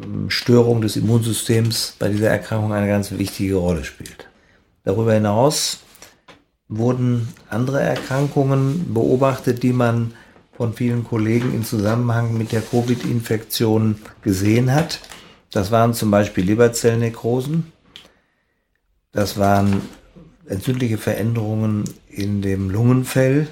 ähm, 0.02 0.30
Störung 0.30 0.82
des 0.82 0.96
Immunsystems 0.96 1.96
bei 1.98 2.08
dieser 2.08 2.30
Erkrankung 2.30 2.72
eine 2.72 2.88
ganz 2.88 3.10
wichtige 3.12 3.56
Rolle 3.56 3.84
spielt. 3.84 4.28
Darüber 4.84 5.14
hinaus 5.14 5.80
wurden 6.68 7.28
andere 7.48 7.80
Erkrankungen 7.80 8.94
beobachtet, 8.94 9.62
die 9.62 9.72
man 9.72 10.14
von 10.60 10.74
vielen 10.74 11.04
Kollegen 11.04 11.54
im 11.54 11.64
Zusammenhang 11.64 12.36
mit 12.36 12.52
der 12.52 12.60
Covid-Infektion 12.60 13.96
gesehen 14.20 14.74
hat. 14.74 15.00
Das 15.50 15.70
waren 15.70 15.94
zum 15.94 16.10
Beispiel 16.10 16.44
Leberzellnekrosen. 16.44 17.72
Das 19.10 19.38
waren 19.38 19.80
entzündliche 20.46 20.98
Veränderungen 20.98 21.84
in 22.10 22.42
dem 22.42 22.68
Lungenfell 22.68 23.48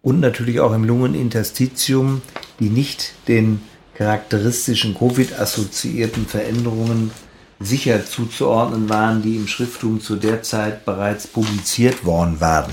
und 0.00 0.20
natürlich 0.20 0.60
auch 0.60 0.72
im 0.74 0.84
Lungeninterstitium, 0.84 2.22
die 2.60 2.70
nicht 2.70 3.14
den 3.26 3.62
charakteristischen 3.96 4.94
Covid-assoziierten 4.94 6.26
Veränderungen 6.26 7.10
sicher 7.58 8.06
zuzuordnen 8.06 8.88
waren, 8.88 9.22
die 9.22 9.34
im 9.34 9.48
Schrifttum 9.48 10.00
zu 10.00 10.14
der 10.14 10.44
Zeit 10.44 10.84
bereits 10.84 11.26
publiziert 11.26 12.04
worden 12.04 12.40
waren. 12.40 12.70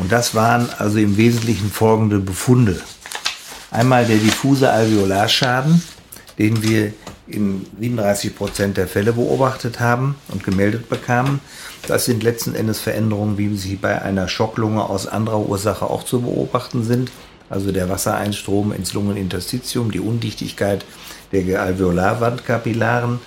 Und 0.00 0.12
das 0.12 0.34
waren 0.34 0.68
also 0.78 0.98
im 0.98 1.16
Wesentlichen 1.16 1.70
folgende 1.70 2.18
Befunde. 2.18 2.80
Einmal 3.70 4.06
der 4.06 4.16
diffuse 4.16 4.70
Alveolarschaden, 4.70 5.82
den 6.38 6.62
wir 6.62 6.92
in 7.26 7.66
37 7.78 8.34
Prozent 8.34 8.76
der 8.76 8.88
Fälle 8.88 9.12
beobachtet 9.12 9.80
haben 9.80 10.16
und 10.28 10.44
gemeldet 10.44 10.88
bekamen. 10.88 11.40
Das 11.86 12.06
sind 12.06 12.22
letzten 12.22 12.54
Endes 12.54 12.80
Veränderungen, 12.80 13.36
wie 13.36 13.54
sie 13.56 13.76
bei 13.76 14.00
einer 14.00 14.28
Schocklunge 14.28 14.88
aus 14.88 15.06
anderer 15.06 15.40
Ursache 15.40 15.88
auch 15.88 16.04
zu 16.04 16.22
beobachten 16.22 16.84
sind. 16.84 17.10
Also 17.50 17.72
der 17.72 17.88
Wassereinstrom 17.88 18.72
ins 18.72 18.94
Lungeninterstitium, 18.94 19.90
die 19.90 20.00
Undichtigkeit 20.00 20.84
der 21.32 21.62
Alveolarwandkapillaren 21.62 23.20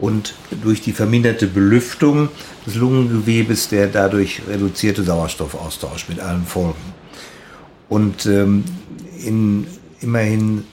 und 0.00 0.34
durch 0.62 0.80
die 0.80 0.92
verminderte 0.92 1.46
Belüftung 1.46 2.28
des 2.66 2.74
Lungengewebes 2.74 3.68
der 3.68 3.86
dadurch 3.86 4.42
reduzierte 4.48 5.02
Sauerstoffaustausch 5.02 6.08
mit 6.08 6.20
allen 6.20 6.46
Folgen. 6.46 6.94
Und 7.88 8.26
ähm, 8.26 8.64
in 9.24 9.66
immerhin 10.00 10.64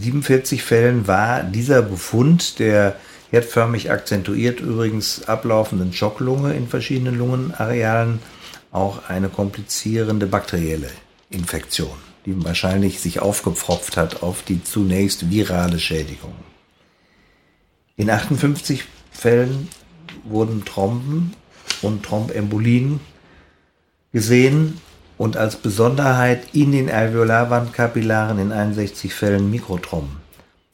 47 0.00 0.62
Fällen 0.62 1.06
war 1.06 1.42
dieser 1.42 1.82
Befund 1.82 2.58
der 2.58 2.96
herdförmig 3.30 3.90
akzentuiert 3.90 4.60
übrigens 4.60 5.28
ablaufenden 5.28 5.92
Schocklunge 5.92 6.54
in 6.54 6.68
verschiedenen 6.68 7.16
Lungenarealen 7.16 8.20
auch 8.72 9.08
eine 9.08 9.28
komplizierende 9.28 10.26
bakterielle 10.26 10.90
Infektion, 11.30 11.96
die 12.26 12.44
wahrscheinlich 12.44 13.00
sich 13.00 13.20
aufgepfropft 13.20 13.96
hat 13.96 14.22
auf 14.22 14.42
die 14.42 14.62
zunächst 14.62 15.30
virale 15.30 15.78
Schädigung. 15.78 16.32
In 17.98 18.10
58 18.10 18.84
Fällen 19.10 19.66
wurden 20.22 20.64
Tromben 20.64 21.34
und 21.82 22.04
Trombembolien 22.04 23.00
gesehen 24.12 24.80
und 25.18 25.36
als 25.36 25.56
Besonderheit 25.56 26.54
in 26.54 26.70
den 26.70 26.88
Alveolarwandkapillaren 26.88 28.38
in 28.38 28.52
61 28.52 29.12
Fällen 29.12 29.50
Mikrotromben. 29.50 30.18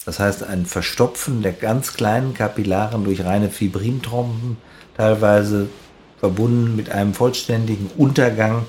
Das 0.05 0.21
heißt 0.21 0.43
ein 0.43 0.67
Verstopfen 0.67 1.41
der 1.41 1.53
ganz 1.53 1.95
kleinen 1.95 2.35
Kapillaren 2.35 3.05
durch 3.05 3.25
reine 3.25 3.49
Fibrintromben, 3.49 4.59
teilweise 4.95 5.71
verbunden 6.19 6.77
mit 6.77 6.91
einem 6.91 7.15
vollständigen 7.15 7.91
Untergang 7.97 8.67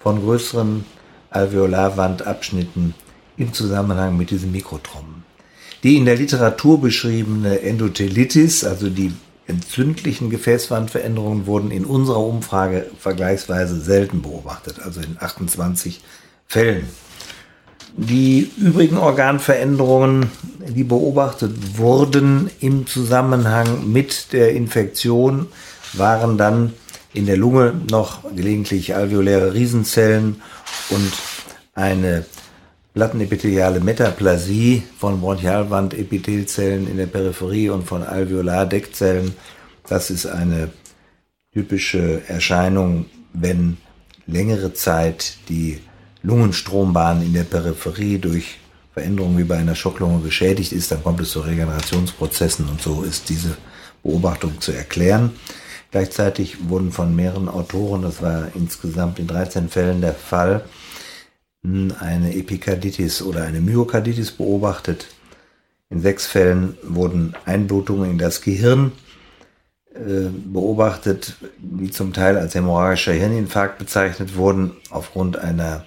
von 0.00 0.20
größeren 0.20 0.84
Alveolarwandabschnitten 1.30 2.94
im 3.36 3.52
Zusammenhang 3.52 4.16
mit 4.16 4.30
diesen 4.30 4.50
Mikrotromben. 4.50 5.22
Die 5.82 5.96
in 5.96 6.04
der 6.04 6.16
Literatur 6.16 6.80
beschriebene 6.80 7.60
Endothelitis, 7.60 8.64
also 8.64 8.88
die 8.88 9.12
entzündlichen 9.48 10.30
Gefäßwandveränderungen 10.30 11.46
wurden 11.46 11.70
in 11.72 11.84
unserer 11.84 12.20
Umfrage 12.24 12.86
vergleichsweise 12.98 13.80
selten 13.80 14.22
beobachtet, 14.22 14.76
also 14.80 15.00
in 15.00 15.16
28 15.18 16.00
Fällen. 16.46 16.86
Die 17.96 18.50
übrigen 18.56 18.96
Organveränderungen, 18.96 20.30
die 20.66 20.84
beobachtet 20.84 21.76
wurden 21.76 22.48
im 22.60 22.86
Zusammenhang 22.86 23.90
mit 23.92 24.32
der 24.32 24.52
Infektion, 24.52 25.48
waren 25.92 26.38
dann 26.38 26.72
in 27.12 27.26
der 27.26 27.36
Lunge 27.36 27.74
noch 27.90 28.22
gelegentlich 28.34 28.94
alveoläre 28.94 29.52
Riesenzellen 29.52 30.40
und 30.88 31.12
eine 31.74 32.24
plattenepitheliale 32.94 33.80
Metaplasie 33.80 34.82
von 34.98 35.20
Bronchialwandepithelzellen 35.20 36.88
in 36.88 36.96
der 36.96 37.06
Peripherie 37.06 37.70
und 37.70 37.84
von 37.84 38.02
Alveolardeckzellen. 38.02 39.34
Das 39.88 40.10
ist 40.10 40.26
eine 40.26 40.70
typische 41.52 42.22
Erscheinung, 42.28 43.06
wenn 43.32 43.78
längere 44.26 44.74
Zeit 44.74 45.36
die 45.48 45.80
Lungenstrombahn 46.22 47.22
in 47.22 47.32
der 47.32 47.44
Peripherie 47.44 48.18
durch 48.18 48.58
Veränderungen 48.94 49.38
wie 49.38 49.44
bei 49.44 49.56
einer 49.56 49.74
Schocklunge 49.74 50.22
geschädigt 50.22 50.72
ist, 50.72 50.92
dann 50.92 51.02
kommt 51.02 51.20
es 51.20 51.30
zu 51.30 51.40
Regenerationsprozessen 51.40 52.68
und 52.68 52.82
so 52.82 53.02
ist 53.02 53.28
diese 53.30 53.56
Beobachtung 54.02 54.60
zu 54.60 54.72
erklären. 54.72 55.30
Gleichzeitig 55.90 56.68
wurden 56.68 56.92
von 56.92 57.16
mehreren 57.16 57.48
Autoren, 57.48 58.02
das 58.02 58.22
war 58.22 58.48
insgesamt 58.54 59.18
in 59.18 59.26
13 59.26 59.68
Fällen 59.68 60.00
der 60.00 60.14
Fall, 60.14 60.64
eine 61.64 62.34
Epikarditis 62.34 63.22
oder 63.22 63.44
eine 63.44 63.60
Myokarditis 63.60 64.32
beobachtet. 64.32 65.06
In 65.90 66.00
sechs 66.00 66.26
Fällen 66.26 66.76
wurden 66.82 67.34
Einblutungen 67.44 68.10
in 68.10 68.18
das 68.18 68.40
Gehirn 68.40 68.92
äh, 69.94 70.28
beobachtet, 70.30 71.36
die 71.58 71.90
zum 71.90 72.12
Teil 72.12 72.36
als 72.36 72.54
hämorrhagischer 72.54 73.12
Hirninfarkt 73.12 73.78
bezeichnet 73.78 74.36
wurden, 74.36 74.72
aufgrund 74.90 75.36
einer 75.36 75.84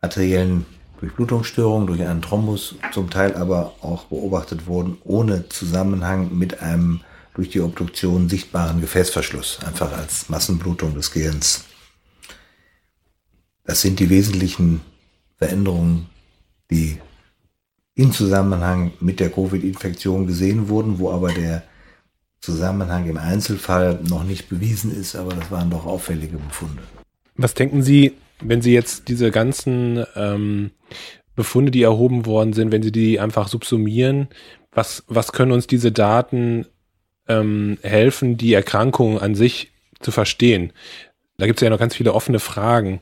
arteriellen 0.00 0.66
Durchblutungsstörung 1.00 1.86
durch 1.86 2.02
einen 2.02 2.22
Thrombus, 2.22 2.76
zum 2.92 3.10
Teil 3.10 3.34
aber 3.34 3.74
auch 3.80 4.04
beobachtet 4.04 4.66
wurden 4.66 4.98
ohne 5.04 5.48
Zusammenhang 5.48 6.36
mit 6.36 6.62
einem 6.62 7.00
durch 7.34 7.50
die 7.50 7.60
Obduktion 7.60 8.28
sichtbaren 8.28 8.80
Gefäßverschluss, 8.80 9.60
einfach 9.66 9.96
als 9.96 10.28
Massenblutung 10.28 10.94
des 10.94 11.10
Gehirns. 11.10 11.64
Das 13.64 13.82
sind 13.82 14.00
die 14.00 14.10
wesentlichen 14.10 14.80
Veränderungen, 15.40 16.06
die 16.70 16.98
in 17.94 18.12
Zusammenhang 18.12 18.92
mit 19.00 19.20
der 19.20 19.30
Covid-Infektion 19.30 20.26
gesehen 20.26 20.68
wurden, 20.68 20.98
wo 20.98 21.10
aber 21.10 21.32
der 21.32 21.64
Zusammenhang 22.40 23.08
im 23.08 23.18
Einzelfall 23.18 24.00
noch 24.08 24.24
nicht 24.24 24.48
bewiesen 24.48 24.94
ist, 24.94 25.16
aber 25.16 25.34
das 25.34 25.50
waren 25.50 25.70
doch 25.70 25.84
auffällige 25.86 26.38
Befunde. 26.38 26.82
Was 27.36 27.54
denken 27.54 27.82
Sie, 27.82 28.12
wenn 28.40 28.62
Sie 28.62 28.72
jetzt 28.72 29.08
diese 29.08 29.30
ganzen 29.30 30.04
ähm, 30.14 30.70
Befunde, 31.36 31.70
die 31.70 31.82
erhoben 31.82 32.26
worden 32.26 32.52
sind, 32.52 32.72
wenn 32.72 32.82
Sie 32.82 32.92
die 32.92 33.20
einfach 33.20 33.48
subsumieren, 33.48 34.28
was, 34.72 35.04
was 35.08 35.32
können 35.32 35.52
uns 35.52 35.66
diese 35.66 35.92
Daten 35.92 36.66
ähm, 37.28 37.78
helfen, 37.82 38.36
die 38.36 38.54
Erkrankung 38.54 39.18
an 39.18 39.34
sich 39.34 39.72
zu 40.00 40.10
verstehen? 40.10 40.72
Da 41.36 41.46
gibt 41.46 41.58
es 41.58 41.64
ja 41.64 41.70
noch 41.70 41.78
ganz 41.78 41.94
viele 41.94 42.14
offene 42.14 42.38
Fragen. 42.38 43.00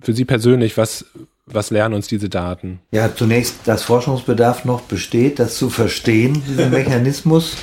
Für 0.00 0.12
Sie 0.12 0.24
persönlich, 0.24 0.76
was, 0.76 1.06
was 1.46 1.70
lernen 1.70 1.94
uns 1.94 2.08
diese 2.08 2.28
Daten? 2.28 2.80
Ja, 2.90 3.14
zunächst, 3.14 3.56
dass 3.64 3.84
Forschungsbedarf 3.84 4.64
noch 4.64 4.82
besteht, 4.82 5.38
das 5.38 5.56
zu 5.56 5.70
verstehen, 5.70 6.42
diesen 6.46 6.70
Mechanismus. 6.72 7.56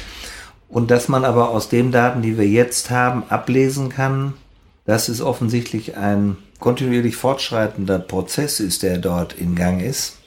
und 0.69 0.89
dass 0.89 1.07
man 1.07 1.25
aber 1.25 1.49
aus 1.49 1.69
den 1.69 1.91
Daten, 1.91 2.21
die 2.21 2.37
wir 2.37 2.47
jetzt 2.47 2.89
haben, 2.89 3.23
ablesen 3.29 3.89
kann, 3.89 4.33
dass 4.85 5.09
es 5.09 5.21
offensichtlich 5.21 5.97
ein 5.97 6.37
kontinuierlich 6.59 7.15
fortschreitender 7.15 7.99
Prozess 7.99 8.59
ist, 8.59 8.83
der 8.83 8.97
dort 8.97 9.33
in 9.33 9.55
Gang 9.55 9.81
ist 9.81 10.17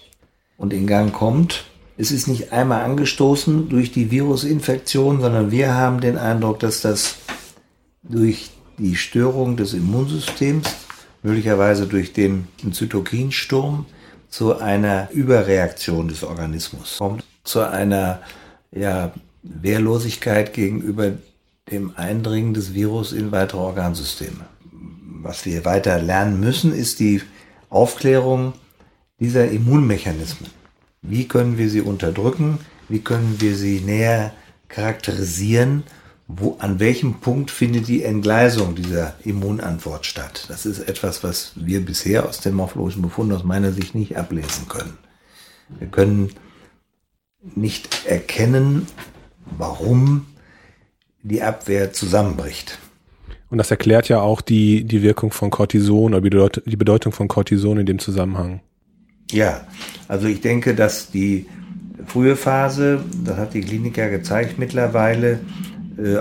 und 0.57 0.73
in 0.73 0.87
Gang 0.87 1.13
kommt. 1.13 1.65
Es 1.99 2.11
ist 2.11 2.29
nicht 2.29 2.53
einmal 2.53 2.83
angestoßen 2.85 3.71
durch 3.71 3.91
die 3.91 4.11
Virusinfektion, 4.11 5.21
sondern 5.21 5.51
wir 5.51 5.75
haben 5.75 6.01
den 6.01 6.19
Eindruck, 6.19 6.61
dass 6.61 6.83
das 6.83 7.17
durch 8.03 8.51
die 8.79 8.97
Störung 8.97 9.57
des 9.57 9.73
Immunsystems 9.73 10.86
möglicherweise 11.27 11.89
durch 11.89 12.13
den 12.13 12.47
Zytokinsturm 12.71 13.87
zu 14.29 14.59
einer 14.59 15.11
Überreaktion 15.11 16.07
des 16.07 16.23
Organismus 16.23 16.99
kommt, 16.99 17.25
zu 17.43 17.61
einer 17.69 18.21
ja, 18.71 19.13
Wehrlosigkeit 19.43 20.53
gegenüber 20.53 21.13
dem 21.69 21.97
Eindringen 21.97 22.55
des 22.55 22.75
Virus 22.75 23.13
in 23.13 23.33
weitere 23.33 23.59
Organsysteme. 23.59 24.47
Was 25.21 25.45
wir 25.45 25.65
weiter 25.65 26.01
lernen 26.01 26.39
müssen, 26.39 26.73
ist 26.73 27.01
die 27.01 27.21
Aufklärung 27.71 28.53
dieser 29.19 29.51
Immunmechanismen. 29.51 30.51
Wie 31.03 31.27
können 31.27 31.59
wir 31.59 31.69
sie 31.71 31.81
unterdrücken? 31.81 32.61
Wie 32.89 33.01
können 33.01 33.41
wir 33.41 33.57
sie 33.57 33.81
näher 33.81 34.33
charakterisieren? 34.69 35.83
Wo, 36.29 36.57
an 36.59 36.81
welchem 36.81 37.15
Punkt 37.21 37.51
findet 37.51 37.87
die 37.87 38.03
Entgleisung 38.03 38.75
dieser 38.75 39.15
Immunantwort 39.25 40.07
statt? 40.07 40.47
Das 40.49 40.67
ist 40.67 40.81
etwas, 40.81 41.23
was 41.23 41.53
wir 41.55 41.85
bisher 41.85 42.29
aus 42.29 42.41
dem 42.41 42.55
morphologischen 42.55 43.03
Befund 43.03 43.33
aus 43.33 43.45
meiner 43.45 43.73
Sicht 43.73 43.95
nicht 43.95 44.17
ablesen 44.17 44.67
können. 44.69 44.99
Wir 45.79 45.87
können 45.89 46.31
nicht 47.55 48.07
erkennen, 48.07 48.87
warum 49.57 50.27
die 51.23 51.43
Abwehr 51.43 51.93
zusammenbricht. 51.93 52.79
Und 53.49 53.59
das 53.59 53.71
erklärt 53.71 54.09
ja 54.09 54.21
auch 54.21 54.41
die, 54.41 54.85
die 54.85 55.03
Wirkung 55.03 55.31
von 55.31 55.51
Cortison 55.51 56.15
oder 56.15 56.51
die 56.67 56.77
Bedeutung 56.77 57.13
von 57.13 57.29
Cortison 57.29 57.79
in 57.79 57.87
dem 57.87 58.01
Zusammenhang. 58.01 58.61
Ja, 59.31 59.67
also 60.09 60.27
ich 60.27 60.41
denke, 60.41 60.75
dass 60.75 61.11
die 61.11 61.47
frühe 62.07 62.37
Phase, 62.37 63.05
das 63.25 63.37
hat 63.37 63.55
die 63.55 63.61
Klinik 63.61 63.97
ja 63.97 64.09
gezeigt 64.09 64.59
mittlerweile, 64.59 65.41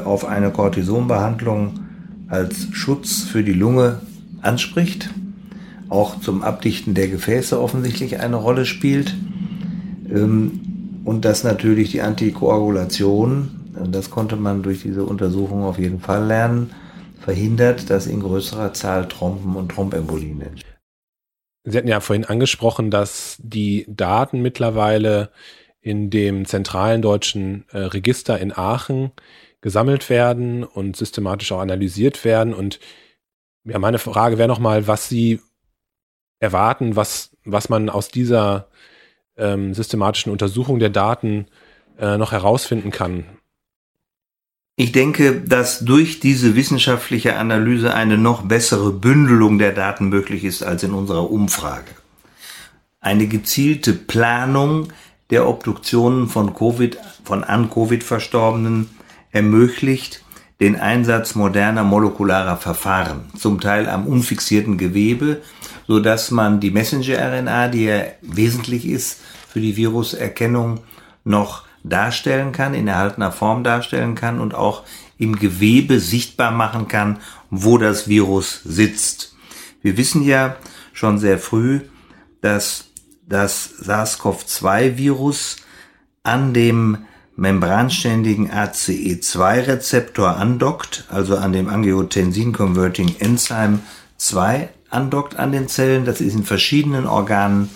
auf 0.04 0.26
eine 0.26 0.52
Cortisonbehandlung 0.52 1.80
als 2.28 2.68
Schutz 2.72 3.24
für 3.24 3.44
die 3.44 3.54
Lunge 3.54 4.02
anspricht, 4.42 5.10
auch 5.90 6.20
zum 6.20 6.44
Abdichten 6.44 6.94
der 6.94 7.08
Gefäße 7.08 7.60
offensichtlich 7.60 8.20
eine 8.20 8.38
Rolle 8.38 8.66
spielt 8.66 9.16
ähm, 10.10 11.02
und 11.04 11.26
dass 11.26 11.44
natürlich 11.44 11.92
die 11.92 12.02
Antikoagulation, 12.02 13.52
das 13.92 14.10
konnte 14.10 14.36
man 14.36 14.64
durch 14.64 14.82
diese 14.82 15.04
Untersuchung 15.04 15.64
auf 15.64 15.78
jeden 15.78 16.00
Fall 16.00 16.26
lernen, 16.26 16.72
verhindert, 17.20 17.90
dass 17.90 18.08
in 18.08 18.22
größerer 18.22 18.74
Zahl 18.74 19.08
Trompen 19.08 19.56
und 19.56 19.70
Trombembolien 19.70 20.42
entstehen. 20.42 20.72
Sie 21.64 21.78
hatten 21.78 21.88
ja 21.88 22.00
vorhin 22.00 22.26
angesprochen, 22.26 22.92
dass 22.92 23.38
die 23.42 23.86
Daten 23.88 24.42
mittlerweile 24.42 25.32
in 25.82 26.10
dem 26.10 26.46
zentralen 26.46 27.02
deutschen 27.02 27.66
äh, 27.72 27.80
Register 27.80 28.40
in 28.40 28.56
Aachen 28.56 29.12
gesammelt 29.66 30.12
werden 30.12 30.64
und 30.64 30.96
systematisch 30.96 31.52
auch 31.52 31.60
analysiert 31.60 32.24
werden. 32.24 32.54
Und 32.54 32.80
ja, 33.64 33.80
meine 33.80 33.98
Frage 33.98 34.38
wäre 34.38 34.48
nochmal, 34.48 34.86
was 34.86 35.10
Sie 35.10 35.42
erwarten, 36.40 36.96
was, 36.96 37.32
was 37.46 37.68
man 37.68 37.90
aus 37.90 38.10
dieser 38.10 38.68
ähm, 39.38 39.74
systematischen 39.74 40.32
Untersuchung 40.32 40.78
der 40.78 40.92
Daten 40.92 41.48
äh, 41.98 42.16
noch 42.16 42.32
herausfinden 42.32 42.92
kann. 42.92 43.26
Ich 44.76 44.92
denke, 44.92 45.42
dass 45.42 45.80
durch 45.80 46.20
diese 46.20 46.56
wissenschaftliche 46.56 47.36
Analyse 47.36 47.92
eine 47.92 48.20
noch 48.20 48.44
bessere 48.44 48.92
Bündelung 48.92 49.58
der 49.58 49.72
Daten 49.72 50.10
möglich 50.10 50.44
ist 50.44 50.62
als 50.62 50.84
in 50.84 50.92
unserer 50.94 51.32
Umfrage. 51.32 51.90
Eine 53.00 53.26
gezielte 53.26 53.94
Planung 53.94 54.90
der 55.32 55.48
Obduktionen 55.48 56.28
von 56.28 56.54
Covid, 56.54 57.00
von 57.24 57.44
an 57.44 57.72
Covid 57.72 58.04
Verstorbenen 58.04 58.92
ermöglicht 59.36 60.24
den 60.62 60.80
Einsatz 60.80 61.36
moderner 61.36 61.84
molekularer 61.84 62.56
Verfahren, 62.56 63.26
zum 63.38 63.60
Teil 63.60 63.90
am 63.90 64.08
unfixierten 64.08 64.78
Gewebe, 64.78 65.42
so 65.88 66.00
dass 66.00 66.32
man 66.32 66.62
die 66.62 66.72
Messenger-RNA, 66.72 67.68
die 67.68 67.84
ja 67.84 68.04
wesentlich 68.22 68.88
ist 68.88 69.20
für 69.50 69.60
die 69.60 69.76
Viruserkennung, 69.76 70.80
noch 71.26 71.64
darstellen 71.84 72.54
kann, 72.54 72.74
in 72.74 72.88
erhaltener 72.88 73.34
Form 73.34 73.66
darstellen 73.66 74.16
kann 74.16 74.40
und 74.40 74.56
auch 74.56 74.84
im 75.18 75.36
Gewebe 75.36 76.00
sichtbar 76.00 76.52
machen 76.52 76.88
kann, 76.88 77.20
wo 77.50 77.78
das 77.78 78.08
Virus 78.08 78.62
sitzt. 78.64 79.36
Wir 79.82 79.98
wissen 79.98 80.24
ja 80.24 80.56
schon 80.94 81.20
sehr 81.20 81.40
früh, 81.40 81.82
dass 82.40 82.86
das 83.28 83.80
SARS-CoV-2-Virus 83.82 85.58
an 86.24 86.54
dem 86.54 87.00
membranständigen 87.36 88.50
ACE2-Rezeptor 88.50 90.38
andockt, 90.38 91.06
also 91.10 91.38
an 91.38 91.52
dem 91.52 91.68
Angiotensin-Converting 91.68 93.16
Enzyme 93.20 93.80
2 94.18 94.70
andockt 94.90 95.36
an 95.36 95.52
den 95.52 95.68
Zellen. 95.68 96.06
Das 96.06 96.22
ist 96.22 96.36
in 96.36 96.44
verschiedenen 96.44 97.06
Organen 97.06 97.70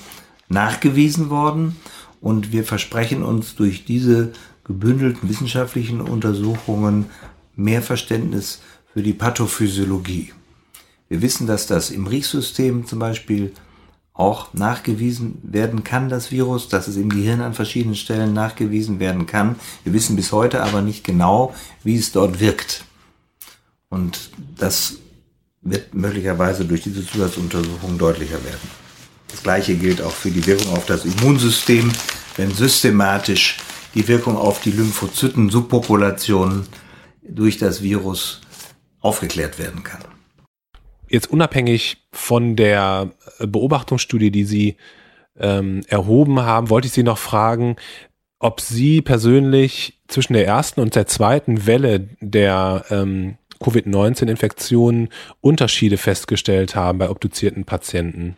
nachgewiesen 0.48 1.30
worden 1.30 1.76
und 2.22 2.52
wir 2.52 2.63
versprechen 2.63 3.24
uns 3.24 3.56
durch 3.56 3.86
diese 3.86 4.32
gebündelten 4.63 5.28
wissenschaftlichen 5.30 6.02
Untersuchungen 6.02 7.08
mehr 7.56 7.82
Verständnis 7.82 8.62
für 8.93 9.04
die 9.04 9.13
Pathophysiologie. 9.13 10.34
Wir 11.10 11.22
wissen, 11.22 11.48
dass 11.48 11.67
das 11.67 11.89
im 11.89 12.08
Riechsystem 12.08 12.86
zum 12.86 13.00
Beispiel 13.00 13.52
auch 14.20 14.54
nachgewiesen 14.54 15.38
werden 15.44 15.86
kann, 15.86 16.10
das 16.10 16.30
Virus, 16.30 16.68
dass 16.68 16.90
es 16.90 16.98
im 16.98 17.08
Gehirn 17.08 17.40
an 17.40 17.54
verschiedenen 17.54 17.96
Stellen 17.96 18.34
nachgewiesen 18.34 19.00
werden 19.00 19.26
kann. 19.26 19.56
Wir 19.86 19.94
wissen 19.94 20.18
bis 20.18 20.34
heute 20.34 20.62
aber 20.62 20.82
nicht 20.82 21.06
genau, 21.06 21.56
wie 21.86 21.96
es 21.96 22.12
dort 22.12 22.42
wirkt. 22.42 22.84
Und 23.88 24.32
das 24.58 24.96
wird 25.62 25.94
möglicherweise 25.94 26.66
durch 26.66 26.82
diese 26.82 27.06
Zusatzuntersuchung 27.06 27.98
deutlicher 27.98 28.44
werden. 28.44 28.70
Das 29.30 29.42
gleiche 29.42 29.76
gilt 29.76 30.02
auch 30.02 30.12
für 30.12 30.32
die 30.32 30.46
Wirkung 30.46 30.74
auf 30.74 30.86
das 30.86 31.06
Immunsystem, 31.06 31.90
wenn 32.36 32.54
systematisch 32.54 33.60
die 33.96 34.06
Wirkung 34.08 34.36
auf 34.36 34.60
die 34.60 34.72
Lymphozyten-Subpopulationen 34.72 36.68
durch 37.24 37.58
das 37.58 37.82
Virus 37.82 38.42
aufgeklärt 39.00 39.60
werden 39.60 39.84
kann. 39.84 40.09
Jetzt 41.10 41.30
unabhängig 41.30 41.98
von 42.12 42.56
der 42.56 43.12
Beobachtungsstudie, 43.39 44.32
die 44.32 44.43
Sie 44.45 44.78
ähm, 45.39 45.82
erhoben 45.88 46.41
haben, 46.41 46.69
wollte 46.69 46.88
ich 46.88 46.93
Sie 46.93 47.04
noch 47.04 47.17
fragen, 47.17 47.76
ob 48.39 48.62
Sie 48.62 49.02
persönlich 49.02 50.00
zwischen 50.08 50.34
der 50.34 50.48
ersten 50.48 50.80
und 50.82 50.95
der 50.95 51.08
zweiten 51.08 51.65
Welle 51.65 52.10
der 52.22 52.86
ähm, 52.89 53.38
Covid-19-Infektionen 53.60 55.10
Unterschiede 55.41 55.98
festgestellt 55.98 56.76
haben 56.76 57.00
bei 57.00 57.10
obduzierten 57.10 57.65
Patienten. 57.65 58.38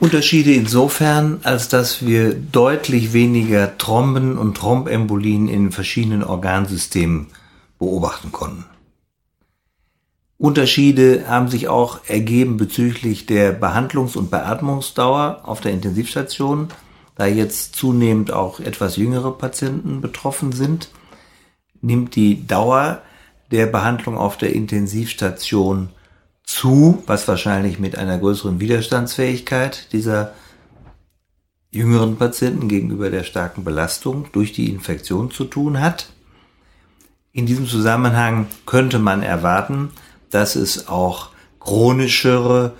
Unterschiede 0.00 0.52
insofern, 0.52 1.40
als 1.42 1.68
dass 1.68 2.06
wir 2.06 2.34
deutlich 2.34 3.12
weniger 3.12 3.76
Thromben 3.76 4.38
und 4.38 4.56
Thrombembolien 4.56 5.48
in 5.48 5.72
verschiedenen 5.72 6.24
Organsystemen 6.24 7.28
beobachten 7.78 8.32
konnten. 8.32 8.64
Unterschiede 10.40 11.28
haben 11.28 11.48
sich 11.48 11.68
auch 11.68 12.00
ergeben 12.06 12.56
bezüglich 12.56 13.26
der 13.26 13.52
Behandlungs- 13.52 14.16
und 14.16 14.30
Beatmungsdauer 14.30 15.42
auf 15.44 15.60
der 15.60 15.72
Intensivstation, 15.72 16.68
da 17.14 17.26
jetzt 17.26 17.76
zunehmend 17.76 18.32
auch 18.32 18.58
etwas 18.58 18.96
jüngere 18.96 19.32
Patienten 19.32 20.00
betroffen 20.00 20.52
sind, 20.52 20.88
nimmt 21.82 22.16
die 22.16 22.46
Dauer 22.46 23.02
der 23.50 23.66
Behandlung 23.66 24.16
auf 24.16 24.38
der 24.38 24.54
Intensivstation 24.54 25.90
zu, 26.42 27.02
was 27.06 27.28
wahrscheinlich 27.28 27.78
mit 27.78 27.98
einer 27.98 28.16
größeren 28.16 28.60
Widerstandsfähigkeit 28.60 29.92
dieser 29.92 30.32
jüngeren 31.70 32.16
Patienten 32.16 32.66
gegenüber 32.66 33.10
der 33.10 33.24
starken 33.24 33.62
Belastung 33.62 34.28
durch 34.32 34.54
die 34.54 34.70
Infektion 34.70 35.30
zu 35.30 35.44
tun 35.44 35.82
hat. 35.82 36.08
In 37.30 37.44
diesem 37.44 37.66
Zusammenhang 37.66 38.46
könnte 38.64 38.98
man 38.98 39.22
erwarten, 39.22 39.90
dass 40.30 40.56
es 40.56 40.88
auch 40.88 41.30
chronischere 41.58 42.74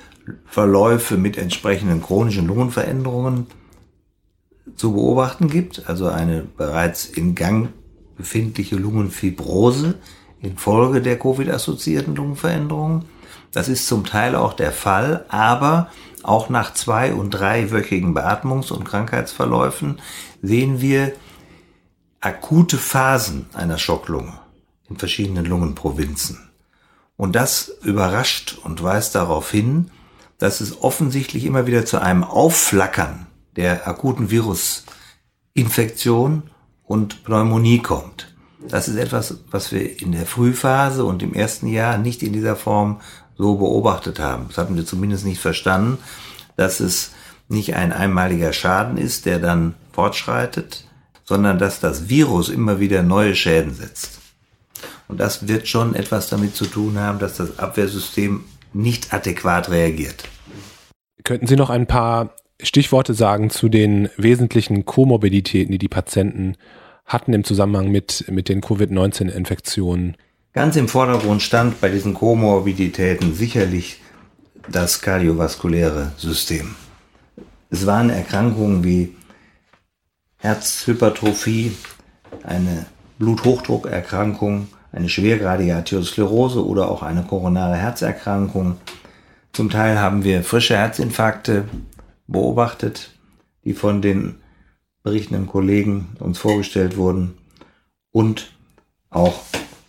Verläufe 0.47 1.17
mit 1.17 1.37
entsprechenden 1.37 2.03
chronischen 2.03 2.47
Lungenveränderungen 2.47 3.47
zu 4.77 4.93
beobachten 4.93 5.49
gibt, 5.49 5.89
also 5.89 6.09
eine 6.09 6.43
bereits 6.43 7.05
in 7.07 7.35
Gang 7.35 7.71
befindliche 8.17 8.77
Lungenfibrose 8.77 9.95
infolge 10.41 11.03
der 11.03 11.19
Covid-assoziierten 11.19 12.15
Lungenveränderungen. 12.15 13.05
Das 13.53 13.69
ist 13.69 13.87
zum 13.87 14.05
Teil 14.05 14.37
auch 14.37 14.55
der 14.55 14.73
Fall, 14.73 15.25
aber 15.29 15.91
auch 16.23 16.49
nach 16.49 16.75
zwei- 16.75 17.13
und 17.13 17.31
dreiwöchigen 17.31 18.15
Beatmungs- 18.15 18.71
und 18.71 18.85
Krankheitsverläufen 18.85 20.01
sehen 20.43 20.81
wir 20.81 21.13
akute 22.21 22.77
Phasen 22.77 23.47
einer 23.55 23.79
Schocklunge 23.79 24.39
in 24.89 24.97
verschiedenen 24.99 25.47
Lungenprovinzen. 25.47 26.50
Und 27.21 27.37
das 27.37 27.69
überrascht 27.83 28.57
und 28.65 28.83
weist 28.83 29.15
darauf 29.15 29.51
hin, 29.51 29.91
dass 30.39 30.63
es 30.63 30.81
offensichtlich 30.81 31.45
immer 31.45 31.67
wieder 31.67 31.85
zu 31.85 32.01
einem 32.01 32.25
Aufflackern 32.25 33.27
der 33.57 33.87
akuten 33.87 34.31
Virusinfektion 34.31 36.45
und 36.83 37.23
Pneumonie 37.23 37.81
kommt. 37.81 38.35
Das 38.67 38.89
ist 38.89 38.97
etwas, 38.97 39.35
was 39.51 39.71
wir 39.71 40.01
in 40.01 40.13
der 40.13 40.25
Frühphase 40.25 41.05
und 41.05 41.23
im 41.23 41.35
ersten 41.35 41.67
Jahr 41.67 41.99
nicht 41.99 42.23
in 42.23 42.33
dieser 42.33 42.57
Form 42.57 43.03
so 43.37 43.57
beobachtet 43.57 44.19
haben. 44.19 44.47
Das 44.49 44.57
hatten 44.57 44.77
wir 44.77 44.87
zumindest 44.87 45.27
nicht 45.27 45.43
verstanden, 45.43 45.99
dass 46.57 46.81
es 46.81 47.11
nicht 47.51 47.75
ein 47.75 47.93
einmaliger 47.93 48.55
Schaden 48.55 48.97
ist, 48.97 49.27
der 49.27 49.41
dann 49.41 49.75
fortschreitet, 49.93 50.87
sondern 51.25 51.59
dass 51.59 51.81
das 51.81 52.09
Virus 52.09 52.49
immer 52.49 52.81
wieder 52.81 53.03
neue 53.03 53.35
Schäden 53.35 53.75
setzt. 53.75 54.21
Und 55.11 55.19
das 55.19 55.49
wird 55.49 55.67
schon 55.67 55.97
etwas 55.97 56.29
damit 56.29 56.55
zu 56.55 56.67
tun 56.67 56.97
haben, 56.97 57.19
dass 57.19 57.37
das 57.37 57.59
Abwehrsystem 57.59 58.45
nicht 58.73 59.13
adäquat 59.13 59.69
reagiert. 59.69 60.23
Könnten 61.25 61.49
Sie 61.49 61.57
noch 61.57 61.69
ein 61.69 61.89
paar 61.89 62.37
Stichworte 62.63 63.13
sagen 63.15 63.51
zu 63.51 63.69
den 63.69 64.09
wesentlichen 64.17 64.85
Komorbiditäten, 64.85 65.73
die 65.73 65.79
die 65.79 65.89
Patienten 65.89 66.57
hatten 67.07 67.33
im 67.33 67.43
Zusammenhang 67.43 67.91
mit, 67.91 68.25
mit 68.31 68.49
den 68.49 68.61
Covid-19-Infektionen? 68.61 70.17
Ganz 70.53 70.77
im 70.77 70.87
Vordergrund 70.87 71.43
stand 71.43 71.81
bei 71.81 71.89
diesen 71.89 72.15
Komorbiditäten 72.15 73.35
sicherlich 73.35 74.01
das 74.69 75.01
kardiovaskuläre 75.01 76.13
System. 76.19 76.77
Es 77.69 77.85
waren 77.85 78.11
Erkrankungen 78.11 78.85
wie 78.85 79.17
Herzhypertrophie, 80.39 81.73
eine 82.45 82.87
Bluthochdruckerkrankung, 83.19 84.69
eine 84.93 85.09
schwergradige 85.09 85.77
Arteriosklerose 85.77 86.67
oder 86.67 86.91
auch 86.91 87.03
eine 87.03 87.23
koronare 87.23 87.77
Herzerkrankung. 87.77 88.77
Zum 89.53 89.71
Teil 89.71 89.99
haben 89.99 90.25
wir 90.25 90.43
frische 90.43 90.77
Herzinfarkte 90.77 91.65
beobachtet, 92.27 93.11
die 93.65 93.75
von 93.75 94.03
den 94.03 94.37
berichtenden 95.03 95.47
Kollegen 95.47 96.17
uns 96.19 96.39
vorgestellt 96.39 96.97
wurden 96.97 97.39
und 98.13 98.53
auch 99.11 99.41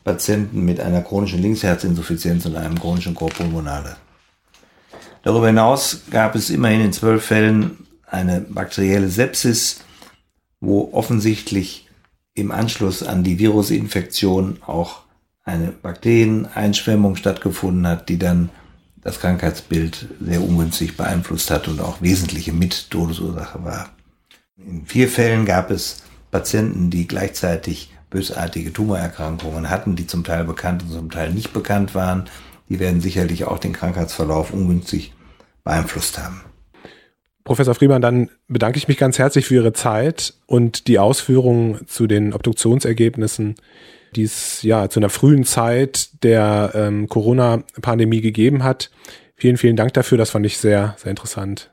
Patienten 0.03 0.65
mit 0.65 0.79
einer 0.79 1.01
chronischen 1.01 1.41
Linksherzinsuffizienz 1.41 2.45
und 2.45 2.55
einem 2.55 2.79
chronischen 2.79 3.13
Korpulmonale. 3.13 3.97
Darüber 5.23 5.47
hinaus 5.47 6.01
gab 6.09 6.35
es 6.35 6.49
immerhin 6.49 6.81
in 6.81 6.93
zwölf 6.93 7.25
Fällen 7.25 7.85
eine 8.07 8.41
bakterielle 8.41 9.09
Sepsis, 9.09 9.81
wo 10.59 10.89
offensichtlich 10.93 11.87
im 12.33 12.51
Anschluss 12.51 13.03
an 13.03 13.23
die 13.23 13.39
Virusinfektion 13.39 14.59
auch 14.65 15.01
eine 15.43 15.71
Bakterieneinschwemmung 15.71 17.15
stattgefunden 17.15 17.87
hat, 17.87 18.09
die 18.09 18.17
dann 18.17 18.49
das 19.01 19.19
Krankheitsbild 19.19 20.07
sehr 20.19 20.41
ungünstig 20.41 20.95
beeinflusst 20.95 21.49
hat 21.49 21.67
und 21.67 21.81
auch 21.81 22.01
wesentliche 22.01 22.53
Mittodesursache 22.53 23.63
war. 23.63 23.89
In 24.57 24.85
vier 24.85 25.09
Fällen 25.09 25.45
gab 25.45 25.71
es 25.71 26.03
Patienten, 26.29 26.91
die 26.91 27.07
gleichzeitig 27.07 27.91
bösartige 28.09 28.71
Tumorerkrankungen 28.71 29.69
hatten, 29.69 29.95
die 29.95 30.05
zum 30.05 30.23
Teil 30.23 30.43
bekannt 30.43 30.83
und 30.83 30.91
zum 30.91 31.09
Teil 31.09 31.33
nicht 31.33 31.53
bekannt 31.53 31.95
waren. 31.95 32.29
Die 32.69 32.79
werden 32.79 33.01
sicherlich 33.01 33.45
auch 33.45 33.57
den 33.57 33.73
Krankheitsverlauf 33.73 34.53
ungünstig 34.53 35.13
beeinflusst 35.63 36.19
haben. 36.19 36.41
Professor 37.43 37.73
Friemann, 37.73 38.01
dann 38.01 38.29
bedanke 38.47 38.77
ich 38.77 38.87
mich 38.87 38.97
ganz 38.97 39.17
herzlich 39.17 39.45
für 39.45 39.55
Ihre 39.55 39.73
Zeit 39.73 40.33
und 40.45 40.87
die 40.87 40.99
Ausführungen 40.99 41.87
zu 41.87 42.07
den 42.07 42.33
Obduktionsergebnissen, 42.33 43.55
die 44.15 44.23
es 44.23 44.61
ja 44.61 44.89
zu 44.89 44.99
einer 44.99 45.09
frühen 45.09 45.43
Zeit 45.43 46.23
der 46.23 46.71
ähm, 46.75 47.07
Corona-Pandemie 47.07 48.21
gegeben 48.21 48.63
hat. 48.63 48.91
Vielen, 49.35 49.57
vielen 49.57 49.75
Dank 49.75 49.93
dafür. 49.93 50.17
Das 50.17 50.29
fand 50.29 50.45
ich 50.45 50.57
sehr, 50.57 50.95
sehr 50.99 51.09
interessant. 51.09 51.71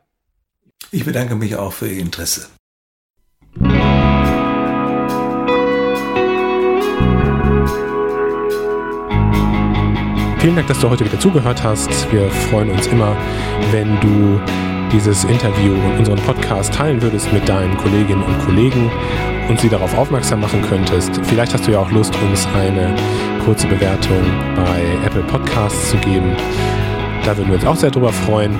Ich 0.90 1.04
bedanke 1.04 1.34
mich 1.34 1.56
auch 1.56 1.72
für 1.72 1.88
Ihr 1.88 2.00
Interesse. 2.00 2.48
Vielen 10.40 10.54
Dank, 10.54 10.68
dass 10.68 10.78
du 10.78 10.88
heute 10.88 11.04
wieder 11.04 11.18
zugehört 11.18 11.62
hast. 11.62 12.10
Wir 12.12 12.30
freuen 12.30 12.70
uns 12.70 12.86
immer, 12.86 13.16
wenn 13.72 14.00
du 14.00 14.40
dieses 14.92 15.24
Interview 15.24 15.72
und 15.72 15.98
unseren 15.98 16.18
Podcast 16.18 16.74
teilen 16.74 17.02
würdest 17.02 17.32
mit 17.32 17.48
deinen 17.48 17.76
Kolleginnen 17.76 18.22
und 18.22 18.38
Kollegen 18.44 18.90
und 19.48 19.60
sie 19.60 19.68
darauf 19.68 19.96
aufmerksam 19.96 20.40
machen 20.40 20.62
könntest. 20.62 21.20
Vielleicht 21.24 21.54
hast 21.54 21.66
du 21.66 21.72
ja 21.72 21.80
auch 21.80 21.90
Lust, 21.90 22.14
uns 22.22 22.46
eine 22.54 22.94
kurze 23.44 23.66
Bewertung 23.66 24.22
bei 24.56 24.82
Apple 25.06 25.22
Podcasts 25.22 25.90
zu 25.90 25.96
geben. 25.98 26.36
Da 27.24 27.36
würden 27.36 27.48
wir 27.48 27.56
uns 27.56 27.66
auch 27.66 27.76
sehr 27.76 27.90
drüber 27.90 28.12
freuen. 28.12 28.56